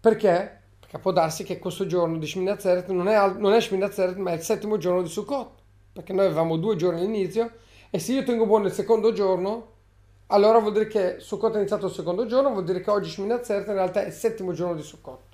Perché? 0.00 0.60
Perché 0.80 0.98
può 0.98 1.12
darsi 1.12 1.44
che 1.44 1.58
questo 1.58 1.84
giorno 1.84 2.16
di 2.16 2.26
Shminazeret 2.26 2.88
non 2.88 3.08
è, 3.08 3.32
non 3.34 3.52
è 3.52 3.60
Shminazeret 3.60 4.16
ma 4.16 4.30
è 4.30 4.34
il 4.34 4.42
settimo 4.42 4.78
giorno 4.78 5.02
di 5.02 5.08
Sukkot. 5.08 5.50
Perché 5.92 6.14
noi 6.14 6.24
avevamo 6.24 6.56
due 6.56 6.76
giorni 6.76 7.00
all'inizio 7.00 7.50
e 7.90 7.98
se 7.98 8.14
io 8.14 8.22
tengo 8.22 8.46
buono 8.46 8.66
il 8.66 8.72
secondo 8.72 9.12
giorno, 9.12 9.72
allora 10.28 10.58
vuol 10.58 10.72
dire 10.72 10.86
che 10.86 11.16
Sukkot 11.18 11.52
è 11.52 11.58
iniziato 11.58 11.86
il 11.86 11.92
secondo 11.92 12.24
giorno, 12.24 12.50
vuol 12.50 12.64
dire 12.64 12.80
che 12.80 12.90
oggi 12.90 13.10
Shminazeret 13.10 13.66
in 13.66 13.74
realtà 13.74 14.02
è 14.02 14.06
il 14.06 14.12
settimo 14.12 14.54
giorno 14.54 14.74
di 14.74 14.82
Sukkot. 14.82 15.33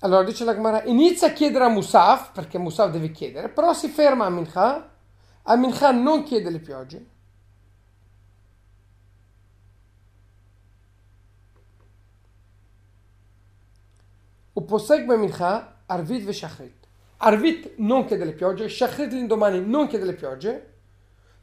Allora 0.00 0.24
dice 0.24 0.44
la 0.44 0.54
Gemara, 0.54 0.82
inizia 0.84 1.28
a 1.28 1.32
chiedere 1.32 1.64
a 1.64 1.68
Musaf, 1.68 2.32
perché 2.32 2.58
Musaf 2.58 2.90
deve 2.90 3.10
chiedere, 3.10 3.50
però 3.50 3.74
si 3.74 3.88
ferma 3.88 4.24
a 4.24 4.30
Mincha, 4.30 4.90
a 5.42 5.56
Mincha 5.56 5.90
non 5.92 6.22
chiede 6.22 6.50
le 6.50 6.58
piogge. 6.58 7.06
Uposek 14.54 15.06
Mincha, 15.06 15.82
Arvit 15.86 16.28
e 16.28 16.32
Shachrit. 16.32 16.86
Arvit 17.18 17.74
non 17.76 18.06
chiede 18.06 18.24
le 18.24 18.32
piogge, 18.32 18.68
Shachrit 18.68 19.12
l'indomani 19.12 19.60
non 19.60 19.86
chiede 19.86 20.06
le 20.06 20.14
piogge, 20.14 20.74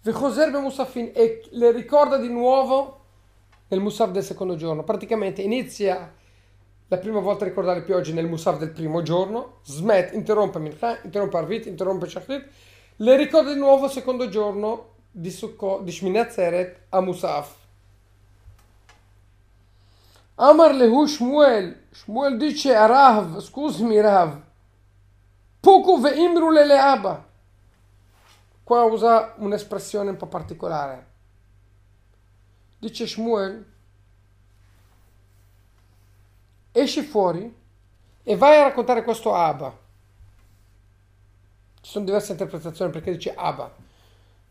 Vechoser 0.02 0.52
Musafin 0.52 1.12
e 1.14 1.44
le 1.52 1.72
ricorda 1.72 2.18
di 2.18 2.30
nuovo 2.30 3.06
nel 3.68 3.82
Musaf 3.82 4.12
del 4.12 4.24
secondo 4.24 4.56
giorno. 4.56 4.84
Praticamente 4.84 5.42
inizia 5.42 6.14
la 6.90 6.98
prima 6.98 7.20
volta 7.20 7.44
a 7.44 7.48
ricordare 7.48 7.82
piogge 7.82 8.14
nel 8.14 8.28
Musaf 8.28 8.58
del 8.58 8.72
primo 8.72 9.02
giorno, 9.02 9.60
smet, 9.64 10.14
interrompe 10.14 10.60
Mincha, 10.60 11.00
interrompe 11.04 11.38
Arvit, 11.38 11.66
interrompe 11.66 12.08
Shachrit, 12.08 12.48
le 12.98 13.18
ricorda 13.18 13.54
di 13.54 13.60
nuovo 13.60 13.86
il 13.86 13.92
secondo 13.92 14.30
giorno 14.30 14.94
di, 15.12 15.30
Sukkot, 15.30 15.84
di 15.84 15.92
Shminat 15.92 16.76
a 16.90 17.02
Musaf. 17.02 17.56
Amar 20.36 20.76
lehu 20.76 21.06
Shmuel, 21.06 21.88
Shmuel 21.92 22.38
dice 22.38 22.76
a 22.76 22.86
Rav, 22.86 23.40
scusami 23.40 24.00
Rav, 24.00 24.46
Puku 25.60 26.00
ve 26.00 26.12
imru 26.16 26.52
le 26.52 26.66
leaba. 26.66 27.26
Qua 28.64 28.84
usa 28.84 29.34
un'espressione 29.38 30.12
un 30.12 30.18
po' 30.18 30.28
particolare. 30.28 31.06
Dice 32.80 33.06
Shmuel, 33.06 33.66
esci 36.82 37.02
fuori 37.02 37.54
e 38.24 38.36
vai 38.36 38.58
a 38.58 38.64
raccontare 38.64 39.04
questo 39.04 39.34
a 39.34 39.48
Abba. 39.48 39.78
Ci 41.82 41.92
sono 41.92 42.06
diverse 42.06 42.32
interpretazioni 42.32 42.92
perché 42.92 43.12
dice 43.12 43.34
Abba. 43.34 43.74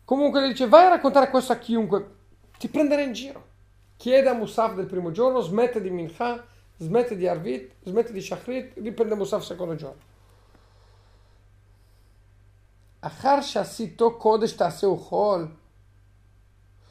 Comunque 0.03 0.47
dice 0.47 0.67
vai 0.67 0.85
a 0.85 0.89
raccontare 0.89 1.29
questo 1.29 1.53
a 1.53 1.57
chiunque, 1.57 2.15
ti 2.57 2.69
prenderà 2.69 3.01
in 3.01 3.13
giro. 3.13 3.45
Chiede 3.97 4.29
a 4.29 4.33
Musaf 4.33 4.75
del 4.75 4.85
primo 4.85 5.11
giorno, 5.11 5.41
smette 5.41 5.81
di 5.81 5.89
Mincha, 5.89 6.45
smette 6.77 7.15
di 7.15 7.27
Arvit, 7.27 7.73
smette 7.83 8.11
di 8.11 8.21
Shachrit, 8.21 8.77
riprende 8.77 9.15
Musaf 9.15 9.41
il 9.41 9.47
secondo 9.47 9.75
giorno. 9.75 10.01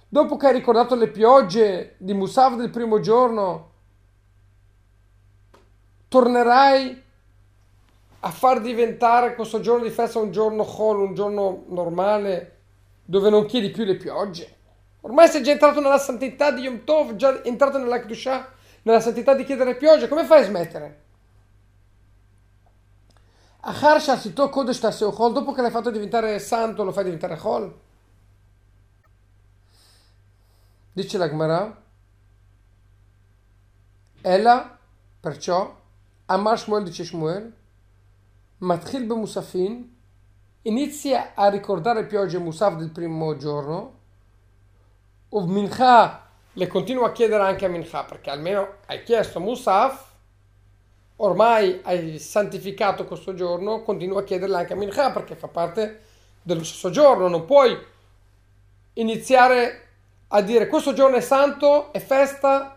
Dopo 0.09 0.37
che 0.37 0.47
hai 0.47 0.53
ricordato 0.53 0.95
le 0.95 1.09
piogge 1.09 1.95
di 1.99 2.15
Musaf 2.15 2.55
del 2.57 2.71
primo 2.71 3.01
giorno, 3.01 3.71
tornerai 6.09 7.05
a 8.21 8.31
far 8.31 8.61
diventare 8.61 9.35
questo 9.35 9.61
giorno 9.61 9.85
di 9.85 9.91
festa 9.91 10.19
un 10.19 10.33
giorno 10.33 10.65
Chol, 10.65 11.01
un 11.01 11.15
giorno 11.15 11.65
normale, 11.69 12.59
dove 13.05 13.31
non 13.31 13.47
chiedi 13.47 13.71
più 13.71 13.85
le 13.85 13.97
piogge. 13.97 14.55
Ormai 15.03 15.29
sei 15.29 15.43
già 15.43 15.53
entrato 15.53 15.81
nella 15.81 15.99
santità 15.99 16.51
di 16.51 16.63
Yom 16.63 16.83
Tov, 16.85 17.15
già 17.15 17.45
entrato 17.45 17.79
nella 17.79 18.01
Kedusha, 18.01 18.53
nella 18.83 19.01
santità 19.01 19.35
di 19.35 19.45
chiedere 19.45 19.77
piogge, 19.77 20.09
come 20.09 20.25
fai 20.25 20.43
a 20.43 20.45
smettere? 20.47 21.05
Dopo 25.33 25.53
che 25.53 25.61
l'hai 25.61 25.71
fatto 25.71 25.91
diventare 25.91 26.39
santo, 26.39 26.83
lo 26.85 26.93
fai 26.93 27.05
diventare 27.05 27.37
Chol? 27.37 27.73
Dice 30.93 31.19
la 31.19 31.29
Gemara, 31.29 31.83
Ella, 34.23 34.79
perciò, 35.21 35.85
Amar 36.29 36.59
Shmuel 36.59 36.83
dice 36.83 37.05
Shmuel, 37.05 37.53
Matchil 38.59 39.05
be 39.05 39.15
Musafin, 39.15 39.97
inizia 40.63 41.33
a 41.35 41.49
ricordare 41.49 42.05
piogge 42.05 42.39
Musaf 42.39 42.75
del 42.75 42.91
primo 42.91 43.37
giorno, 43.37 43.95
Uv 45.29 45.49
Mincha 45.49 46.29
le 46.53 46.67
continua 46.67 47.09
a 47.09 47.13
chiedere 47.13 47.45
anche 47.45 47.67
a 47.67 47.69
Mincha, 47.69 48.03
perché 48.03 48.31
almeno 48.31 48.79
hai 48.87 49.05
chiesto 49.05 49.39
Musaf, 49.39 50.15
ormai 51.17 51.81
hai 51.85 52.19
santificato 52.19 53.05
questo 53.05 53.35
giorno, 53.35 53.83
continua 53.83 54.21
a 54.21 54.25
chiederle 54.25 54.57
anche 54.57 54.73
a 54.73 54.77
Mincha, 54.77 55.13
perché 55.13 55.37
fa 55.37 55.47
parte 55.47 56.01
dello 56.43 56.65
stesso 56.65 56.91
giorno, 56.91 57.29
non 57.29 57.45
puoi 57.45 57.77
iniziare 58.95 59.89
a 60.29 60.41
dire 60.41 60.67
questo 60.67 60.93
giorno 60.93 61.17
è 61.17 61.21
santo, 61.21 61.93
è 61.93 62.01
festa, 62.01 62.76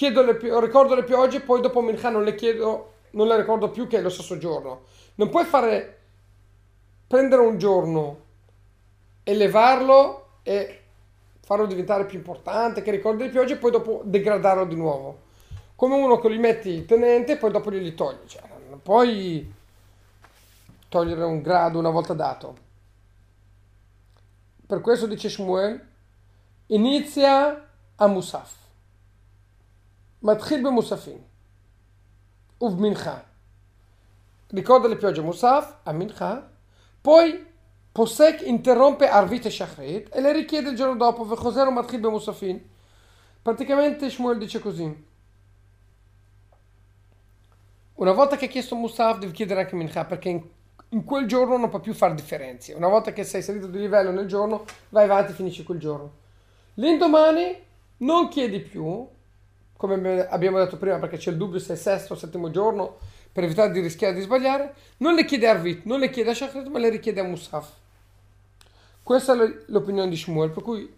le, 0.00 0.60
ricordo 0.60 0.94
le 0.94 1.04
piogge, 1.04 1.40
poi 1.40 1.60
dopo 1.60 1.80
Mincha 1.80 2.08
non 2.08 2.22
le 2.22 2.34
chiedo, 2.34 2.92
non 3.12 3.26
le 3.26 3.36
ricordo 3.36 3.70
più 3.70 3.86
che 3.86 3.98
è 3.98 4.00
lo 4.00 4.08
stesso 4.08 4.38
giorno. 4.38 4.82
Non 5.16 5.28
puoi 5.28 5.44
fare, 5.44 5.98
prendere 7.06 7.42
un 7.42 7.58
giorno, 7.58 8.20
elevarlo 9.24 10.26
e 10.42 10.82
farlo 11.40 11.66
diventare 11.66 12.06
più 12.06 12.18
importante, 12.18 12.82
che 12.82 12.90
ricordi 12.90 13.24
le 13.24 13.30
piogge, 13.30 13.54
e 13.54 13.56
poi 13.56 13.70
dopo 13.70 14.02
degradarlo 14.04 14.66
di 14.66 14.76
nuovo. 14.76 15.26
Come 15.74 15.96
uno 15.96 16.18
che 16.18 16.28
li 16.28 16.38
metti 16.38 16.84
tenente 16.84 17.32
e 17.32 17.36
poi 17.36 17.50
dopo 17.50 17.70
glieli 17.70 17.94
togli. 17.94 18.26
Cioè, 18.26 18.42
non 18.68 18.80
puoi 18.82 19.52
togliere 20.88 21.24
un 21.24 21.42
grado 21.42 21.78
una 21.78 21.90
volta 21.90 22.14
dato. 22.14 22.56
Per 24.66 24.80
questo 24.80 25.06
dice 25.06 25.28
Shmuel, 25.28 25.86
inizia 26.66 27.68
a 27.96 28.06
Musaf. 28.06 28.67
מתחיל 30.23 30.63
במוספים 30.65 31.17
ובמנחה. 32.61 33.17
Ricorda 34.53 34.87
le 34.87 34.97
piogge 34.97 35.21
Musaf 35.21 35.79
a 35.83 35.91
Mincha, 35.91 36.47
poi 37.01 37.43
Posek 37.91 38.41
interrompe 38.41 39.07
Arvit 39.07 39.45
e 39.45 39.49
Shachrit 39.49 40.15
e 40.15 40.21
le 40.21 40.31
richiede 40.31 40.69
il 40.69 40.75
giorno 40.75 40.95
dopo 40.95 41.25
Vechosero 41.25 41.71
Matchid 41.71 41.99
be 41.99 42.09
Musafin. 42.09 42.59
Praticamente 43.41 44.09
Shmuel 44.09 44.37
dice 44.37 44.59
così. 44.59 45.05
Una 47.95 48.11
volta 48.11 48.35
che 48.35 48.45
hai 48.45 48.51
chiesto 48.51 48.75
Musaf 48.75 49.19
devi 49.19 49.31
chiedere 49.31 49.61
anche 49.61 49.75
Mincha 49.75 50.05
perché 50.05 50.29
in, 50.29 50.43
in, 50.89 51.03
quel 51.03 51.27
giorno 51.27 51.57
non 51.57 51.69
può 51.69 51.79
più 51.79 51.93
fare 51.93 52.15
differenze. 52.15 52.73
Una 52.73 52.87
volta 52.87 53.11
che 53.11 53.23
sei 53.23 53.43
salito 53.43 53.67
di 53.67 53.79
livello 53.79 54.09
nel 54.09 54.27
giorno 54.27 54.65
vai 54.89 55.03
avanti 55.03 55.31
e 55.31 55.35
finisci 55.35 55.63
quel 55.63 55.79
giorno. 55.79 56.11
L'indomani 56.75 57.55
non 57.97 58.27
chiedi 58.27 58.59
più 58.59 59.07
come 59.78 60.26
abbiamo 60.26 60.58
detto 60.58 60.76
prima, 60.76 60.98
perché 60.98 61.18
c'è 61.18 61.30
il 61.30 61.36
dubbio 61.36 61.60
se 61.60 61.74
è 61.74 61.76
sesto 61.76 62.14
o 62.14 62.16
settimo 62.16 62.50
giorno, 62.50 62.98
per 63.30 63.44
evitare 63.44 63.70
di 63.70 63.78
rischiare 63.78 64.12
di 64.12 64.22
sbagliare, 64.22 64.74
non 64.96 65.14
le 65.14 65.24
chiede 65.24 65.46
a 65.46 65.52
Arvit, 65.52 65.84
non 65.84 66.00
le 66.00 66.10
chiede 66.10 66.30
a 66.30 66.34
Shachrit, 66.34 66.66
ma 66.66 66.80
le 66.80 66.88
richiede 66.88 67.20
a 67.20 67.22
Musaf. 67.22 67.70
Questa 69.04 69.34
è 69.34 69.54
l'opinione 69.66 70.08
di 70.08 70.16
Shmuel, 70.16 70.50
per 70.50 70.64
cui 70.64 70.92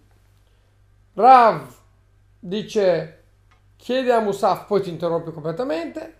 Rav 1.12 1.70
dice 2.38 3.22
chiede 3.76 4.12
a 4.12 4.20
Musaf, 4.20 4.64
poi 4.64 4.80
ti 4.80 4.88
interrompe 4.88 5.30
completamente. 5.30 6.14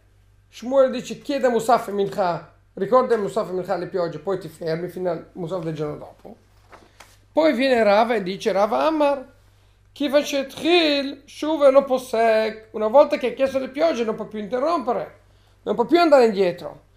Shmuel 0.51 0.90
dice 0.90 1.18
chiede 1.20 1.46
a 1.46 1.51
Musaf 1.51 1.88
e 1.88 1.92
Mincha, 1.92 2.53
ricorda 2.75 3.14
a 3.14 3.18
Musaf 3.18 3.49
e 3.49 3.53
Mincha 3.53 3.77
le 3.77 3.87
piogge, 3.87 4.18
poi 4.18 4.38
ti 4.38 4.49
fermi 4.49 4.88
fino 4.88 5.11
al 5.11 5.31
Musaf 5.33 5.62
del 5.62 5.75
giorno 5.75 5.96
dopo. 5.96 6.37
Poi 7.33 7.55
viene 7.55 7.83
Rav 7.83 8.11
e 8.11 8.23
dice 8.23 8.53
Rav 8.53 8.75
Ammar, 8.75 9.38
Kiva 9.92 10.22
Shetril, 10.22 11.22
Shuve 11.26 11.70
non 11.70 11.85
possec. 11.85 12.68
Una 12.72 12.88
volta 12.88 13.16
che 13.16 13.29
ha 13.29 13.35
chiesto 13.35 13.59
le 13.59 13.68
piogge 13.68 14.05
non 14.05 14.14
può 14.14 14.26
più 14.26 14.38
interrompere, 14.38 15.20
non 15.62 15.74
può 15.74 15.85
più 15.85 15.98
andare 15.98 16.26
indietro. 16.26 16.88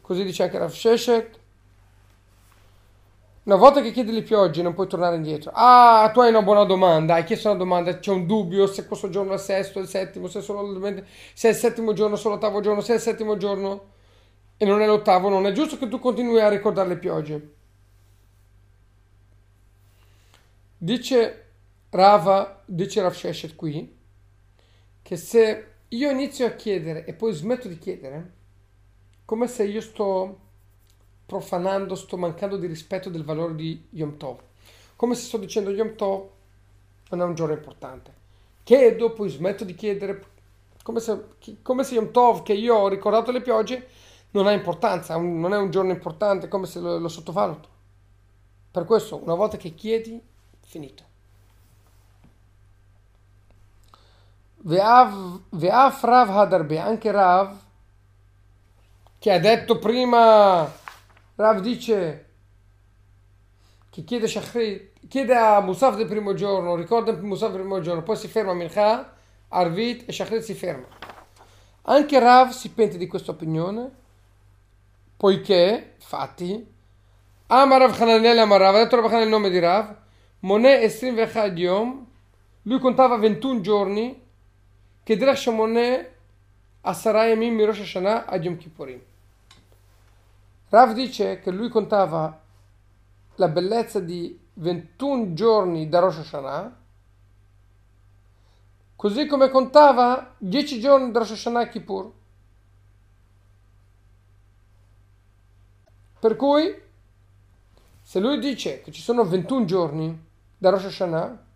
Così 0.00 0.24
dice 0.24 0.42
anche 0.42 0.58
Rav 0.58 0.70
Sheshet. 0.70 1.38
Una 3.44 3.56
volta 3.56 3.80
che 3.80 3.92
chiedi 3.92 4.12
le 4.12 4.22
piogge 4.22 4.60
non 4.60 4.74
puoi 4.74 4.88
tornare 4.88 5.16
indietro. 5.16 5.50
Ah, 5.54 6.10
tu 6.12 6.20
hai 6.20 6.28
una 6.28 6.42
buona 6.42 6.64
domanda, 6.64 7.14
hai 7.14 7.24
chiesto 7.24 7.48
una 7.48 7.56
domanda, 7.56 7.98
c'è 7.98 8.10
un 8.10 8.26
dubbio 8.26 8.66
se 8.66 8.86
questo 8.86 9.08
giorno 9.08 9.30
è 9.32 9.34
il 9.34 9.40
sesto, 9.40 9.78
il 9.78 9.86
settimo, 9.86 10.26
se, 10.28 10.42
solo, 10.42 10.78
se 11.32 11.48
è 11.48 11.50
il 11.52 11.56
settimo 11.56 11.94
giorno, 11.94 12.16
è 12.16 12.22
l'ottavo 12.22 12.60
giorno, 12.60 12.82
se 12.82 12.92
è 12.92 12.96
il 12.96 13.00
settimo 13.00 13.38
giorno 13.38 13.84
e 14.58 14.66
non 14.66 14.82
è 14.82 14.86
l'ottavo, 14.86 15.30
non 15.30 15.46
è 15.46 15.52
giusto 15.52 15.78
che 15.78 15.88
tu 15.88 15.98
continui 15.98 16.40
a 16.40 16.48
ricordare 16.48 16.88
le 16.88 16.98
piogge. 16.98 17.52
Dice 20.80 21.46
Rava, 21.90 22.62
dice 22.64 23.02
Rav 23.02 23.12
Sheshet 23.12 23.56
qui, 23.56 23.96
che 25.02 25.16
se 25.16 25.72
io 25.88 26.10
inizio 26.10 26.46
a 26.46 26.50
chiedere 26.50 27.04
e 27.04 27.14
poi 27.14 27.32
smetto 27.32 27.66
di 27.66 27.78
chiedere, 27.78 28.34
come 29.24 29.48
se 29.48 29.64
io 29.64 29.80
sto 29.80 30.38
profanando, 31.26 31.96
sto 31.96 32.16
mancando 32.16 32.56
di 32.56 32.68
rispetto 32.68 33.10
del 33.10 33.24
valore 33.24 33.56
di 33.56 33.88
Yom 33.90 34.16
Tov. 34.16 34.38
Come 34.94 35.16
se 35.16 35.24
sto 35.24 35.38
dicendo 35.38 35.70
Yom 35.70 35.96
Tov 35.96 36.28
non 37.10 37.22
è 37.22 37.24
un 37.24 37.34
giorno 37.34 37.54
importante. 37.54 38.14
Chiedo, 38.62 39.12
poi 39.12 39.30
smetto 39.30 39.64
di 39.64 39.74
chiedere, 39.74 40.24
come 40.84 41.00
se, 41.00 41.24
come 41.60 41.82
se 41.82 41.94
Yom 41.94 42.12
Tov, 42.12 42.44
che 42.44 42.52
io 42.52 42.76
ho 42.76 42.88
ricordato 42.88 43.32
le 43.32 43.42
piogge, 43.42 43.88
non 44.30 44.46
ha 44.46 44.52
importanza, 44.52 45.16
non 45.16 45.52
è 45.52 45.58
un 45.58 45.70
giorno 45.70 45.90
importante, 45.90 46.46
come 46.46 46.66
se 46.66 46.78
lo, 46.78 46.98
lo 46.98 47.08
sottovaluto. 47.08 47.68
Per 48.70 48.84
questo, 48.84 49.20
una 49.20 49.34
volta 49.34 49.56
che 49.56 49.74
chiedi, 49.74 50.22
finito. 50.68 51.02
Ve'af 54.60 56.02
Rav 56.02 56.30
Hadarbe, 56.30 56.78
anche 56.78 57.10
Rav, 57.10 57.56
che 59.18 59.32
ha 59.32 59.38
detto 59.38 59.78
prima, 59.78 60.70
Rav 61.36 61.60
dice 61.60 62.26
che 63.88 64.04
chiede, 64.04 64.28
Shachrit, 64.28 65.08
chiede 65.08 65.34
a 65.34 65.60
Musaf 65.60 65.96
del 65.96 66.06
primo 66.06 66.34
giorno, 66.34 66.74
ricorda 66.74 67.12
Musaf 67.12 67.50
del 67.50 67.60
primo 67.60 67.80
giorno, 67.80 68.02
poi 68.02 68.16
si 68.16 68.28
ferma 68.28 68.52
Mincha, 68.52 69.14
Arvit 69.48 70.06
e 70.06 70.12
Shachrit 70.12 70.42
si 70.42 70.52
ferma. 70.52 70.86
Anche 71.82 72.18
Rav 72.18 72.50
si 72.50 72.70
pente 72.70 72.98
di 72.98 73.06
questa 73.06 73.30
opinione, 73.30 73.90
poiché, 75.16 75.94
infatti, 75.94 76.74
Ama 77.46 77.76
Rav 77.78 77.98
Hananel 77.98 78.38
Ama 78.38 78.56
Rav, 78.58 78.74
ha 78.74 78.82
detto 78.82 78.96
Rav 78.96 79.06
Hananel 79.06 79.24
il 79.24 79.30
nome 79.30 79.48
di 79.48 79.58
Rav, 79.58 80.06
Monet 80.40 80.82
Esrim 80.82 81.14
Vechad 81.16 81.58
Yom, 81.58 82.06
lui 82.62 82.78
contava 82.78 83.16
21 83.16 83.60
giorni, 83.60 84.22
che 85.02 85.16
Drash 85.16 85.46
Monet 85.48 86.14
a 86.82 86.92
Sarayamim 86.92 87.54
Mirosh 87.54 87.80
Hashanah 87.80 88.26
a 88.26 88.36
Yom 88.36 88.56
Kippurim. 88.56 89.00
Rav 90.68 90.92
dice 90.92 91.40
che 91.40 91.50
lui 91.50 91.68
contava 91.68 92.40
la 93.36 93.48
bellezza 93.48 94.00
di 94.00 94.38
21 94.54 95.32
giorni 95.32 95.88
da 95.88 95.98
Rosh 96.00 96.18
Hashanah, 96.18 96.76
così 98.94 99.26
come 99.26 99.48
contava 99.48 100.34
10 100.38 100.78
giorni 100.78 101.10
da 101.10 101.20
Rosh 101.20 101.30
Hashanah 101.32 101.68
Kippur. 101.68 102.12
Per 106.20 106.36
cui, 106.36 106.82
se 108.02 108.20
lui 108.20 108.38
dice 108.38 108.82
che 108.82 108.92
ci 108.92 109.00
sono 109.00 109.24
21 109.24 109.64
giorni 109.64 110.26
da 110.58 110.70
Rosh 110.70 110.84
Hashanah, 110.84 111.46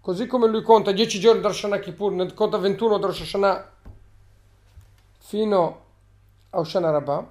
così 0.00 0.26
come 0.26 0.46
lui 0.46 0.62
conta 0.62 0.92
10 0.92 1.18
giorni 1.18 1.40
da 1.40 1.48
Rosh 1.48 1.64
Hashanah 1.64 1.80
Kippur, 1.80 2.12
ne 2.12 2.32
conta 2.34 2.58
21 2.58 2.98
da 2.98 3.06
Rosh 3.06 3.20
Hashanah 3.20 3.72
fino 5.18 5.84
a 6.50 6.58
Oshana 6.58 6.90
Rabbah, 6.90 7.30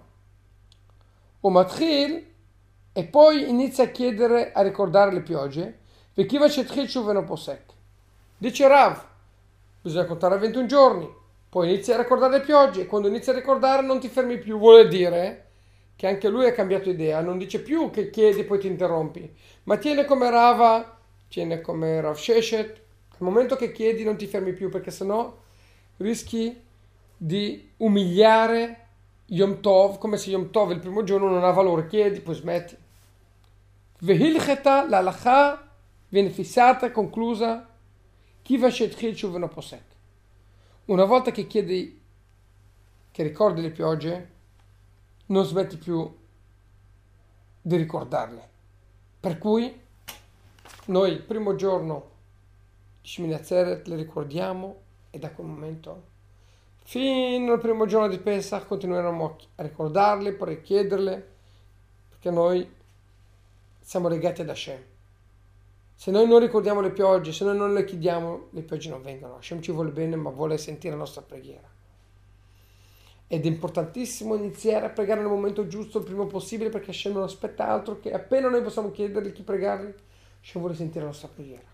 o 1.41 1.49
Matchil, 1.49 2.33
e 2.91 3.03
poi 3.05 3.47
inizia 3.47 3.85
a 3.85 3.87
chiedere, 3.87 4.51
a 4.51 4.61
ricordare 4.61 5.13
le 5.13 5.21
piogge, 5.21 5.79
Vekiva 6.13 6.49
Shetchil 6.49 6.89
Shuveno 6.89 7.23
Posek. 7.23 7.73
Dice 8.37 8.67
Rav, 8.67 9.03
bisogna 9.81 10.05
contare 10.05 10.37
21 10.37 10.65
giorni, 10.65 11.13
poi 11.47 11.69
inizia 11.73 11.95
a 11.95 12.01
ricordare 12.01 12.39
le 12.39 12.43
piogge, 12.43 12.81
e 12.81 12.85
quando 12.87 13.07
inizia 13.07 13.31
a 13.31 13.35
ricordare 13.35 13.81
non 13.85 13.99
ti 13.99 14.07
fermi 14.07 14.39
più, 14.39 14.57
vuole 14.57 14.87
dire 14.87 15.44
che 15.95 16.07
anche 16.07 16.29
lui 16.29 16.45
ha 16.45 16.51
cambiato 16.51 16.89
idea, 16.89 17.21
non 17.21 17.37
dice 17.37 17.61
più 17.61 17.89
che 17.89 18.09
chiedi 18.09 18.43
poi 18.43 18.59
ti 18.59 18.67
interrompi, 18.67 19.33
ma 19.63 19.77
tiene 19.77 20.05
come 20.05 20.29
Rava, 20.29 20.99
tiene 21.27 21.61
come 21.61 22.01
Rav 22.01 22.15
Sheshet, 22.15 22.81
al 23.09 23.17
momento 23.19 23.55
che 23.55 23.71
chiedi 23.71 24.03
non 24.03 24.17
ti 24.17 24.27
fermi 24.27 24.53
più 24.53 24.69
perché 24.69 24.91
sennò 24.91 25.35
rischi 25.97 26.61
di 27.17 27.71
umiliare 27.77 28.87
Yom 29.27 29.61
Tov, 29.61 29.97
come 29.97 30.17
se 30.17 30.29
Yom 30.29 30.51
Tov 30.51 30.71
il 30.71 30.79
primo 30.79 31.03
giorno 31.03 31.29
non 31.29 31.43
ha 31.43 31.51
valore, 31.51 31.87
chiedi, 31.87 32.19
poi 32.19 32.35
smetti. 32.35 32.77
Vehilcheta, 33.99 34.87
l'alacha 34.87 35.71
viene 36.09 36.29
fissata, 36.29 36.91
conclusa, 36.91 37.67
shuveno 38.43 39.47
posek. 39.47 39.83
Una 40.85 41.05
volta 41.05 41.31
che 41.31 41.47
chiedi, 41.47 41.99
che 43.11 43.23
ricordi 43.23 43.61
le 43.61 43.71
piogge, 43.71 44.33
non 45.27 45.45
smetti 45.45 45.77
più 45.77 46.13
di 47.61 47.75
ricordarle. 47.75 48.49
Per 49.19 49.37
cui 49.37 49.81
noi 50.85 51.11
il 51.11 51.21
primo 51.21 51.55
giorno 51.55 52.11
di 53.01 53.07
Shmini 53.07 53.33
Atzeret 53.33 53.87
le 53.87 53.95
ricordiamo 53.95 54.81
e 55.09 55.19
da 55.19 55.31
quel 55.31 55.47
momento 55.47 56.13
Fino 56.87 57.51
al 57.51 57.59
primo 57.59 57.87
giorno 57.87 58.07
di 58.07 58.19
Pesach 58.19 58.67
continueremo 58.67 59.37
a 59.55 59.63
ricordarle, 59.63 60.33
poi 60.33 60.61
chiederle, 60.61 61.27
perché 62.09 62.29
noi 62.29 62.71
siamo 63.79 64.07
legati 64.07 64.41
ad 64.41 64.49
Hashem. 64.49 64.83
Se 65.95 66.11
noi 66.11 66.27
non 66.27 66.39
ricordiamo 66.39 66.81
le 66.81 66.91
piogge, 66.91 67.31
se 67.33 67.43
noi 67.43 67.57
non 67.57 67.73
le 67.73 67.85
chiediamo, 67.85 68.49
le 68.51 68.61
piogge 68.61 68.89
non 68.89 69.01
vengono. 69.01 69.37
Hashem 69.37 69.61
ci 69.61 69.71
vuole 69.71 69.89
bene, 69.89 70.15
ma 70.15 70.29
vuole 70.29 70.59
sentire 70.59 70.93
la 70.93 70.99
nostra 70.99 71.23
preghiera. 71.23 71.67
Ed 73.27 73.43
è 73.43 73.47
importantissimo 73.47 74.35
iniziare 74.35 74.85
a 74.85 74.89
pregare 74.89 75.21
nel 75.21 75.29
momento 75.29 75.67
giusto, 75.67 75.99
il 75.99 76.03
prima 76.03 76.25
possibile, 76.25 76.69
perché 76.69 76.91
Hashem 76.91 77.13
non 77.13 77.23
aspetta 77.23 77.67
altro 77.67 77.99
che 77.99 78.13
appena 78.13 78.49
noi 78.49 78.61
possiamo 78.61 78.91
chiedergli 78.91 79.31
chi 79.31 79.41
pregargli, 79.41 79.93
Hashem 80.41 80.61
vuole 80.61 80.75
sentire 80.75 81.01
la 81.01 81.07
nostra 81.07 81.29
preghiera. 81.33 81.73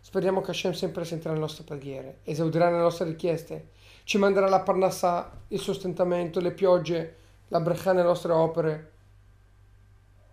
Speriamo 0.00 0.40
che 0.40 0.50
Hashem 0.50 0.72
sempre 0.72 1.04
sentirà 1.04 1.34
le 1.34 1.40
nostre 1.40 1.64
preghiere, 1.64 2.18
esaudirà 2.24 2.70
le 2.70 2.78
nostre 2.78 3.06
richieste 3.06 3.78
ci 4.10 4.18
manderà 4.18 4.48
la 4.48 4.60
parnassa, 4.60 5.30
il 5.48 5.60
sostentamento, 5.60 6.40
le 6.40 6.50
piogge, 6.50 7.16
la 7.46 7.60
breccia 7.60 7.92
nelle 7.92 8.08
nostre 8.08 8.32
opere. 8.32 8.92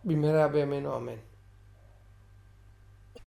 Bimere 0.01 0.41
abbiamo 0.41 0.95
amen. 0.95 1.21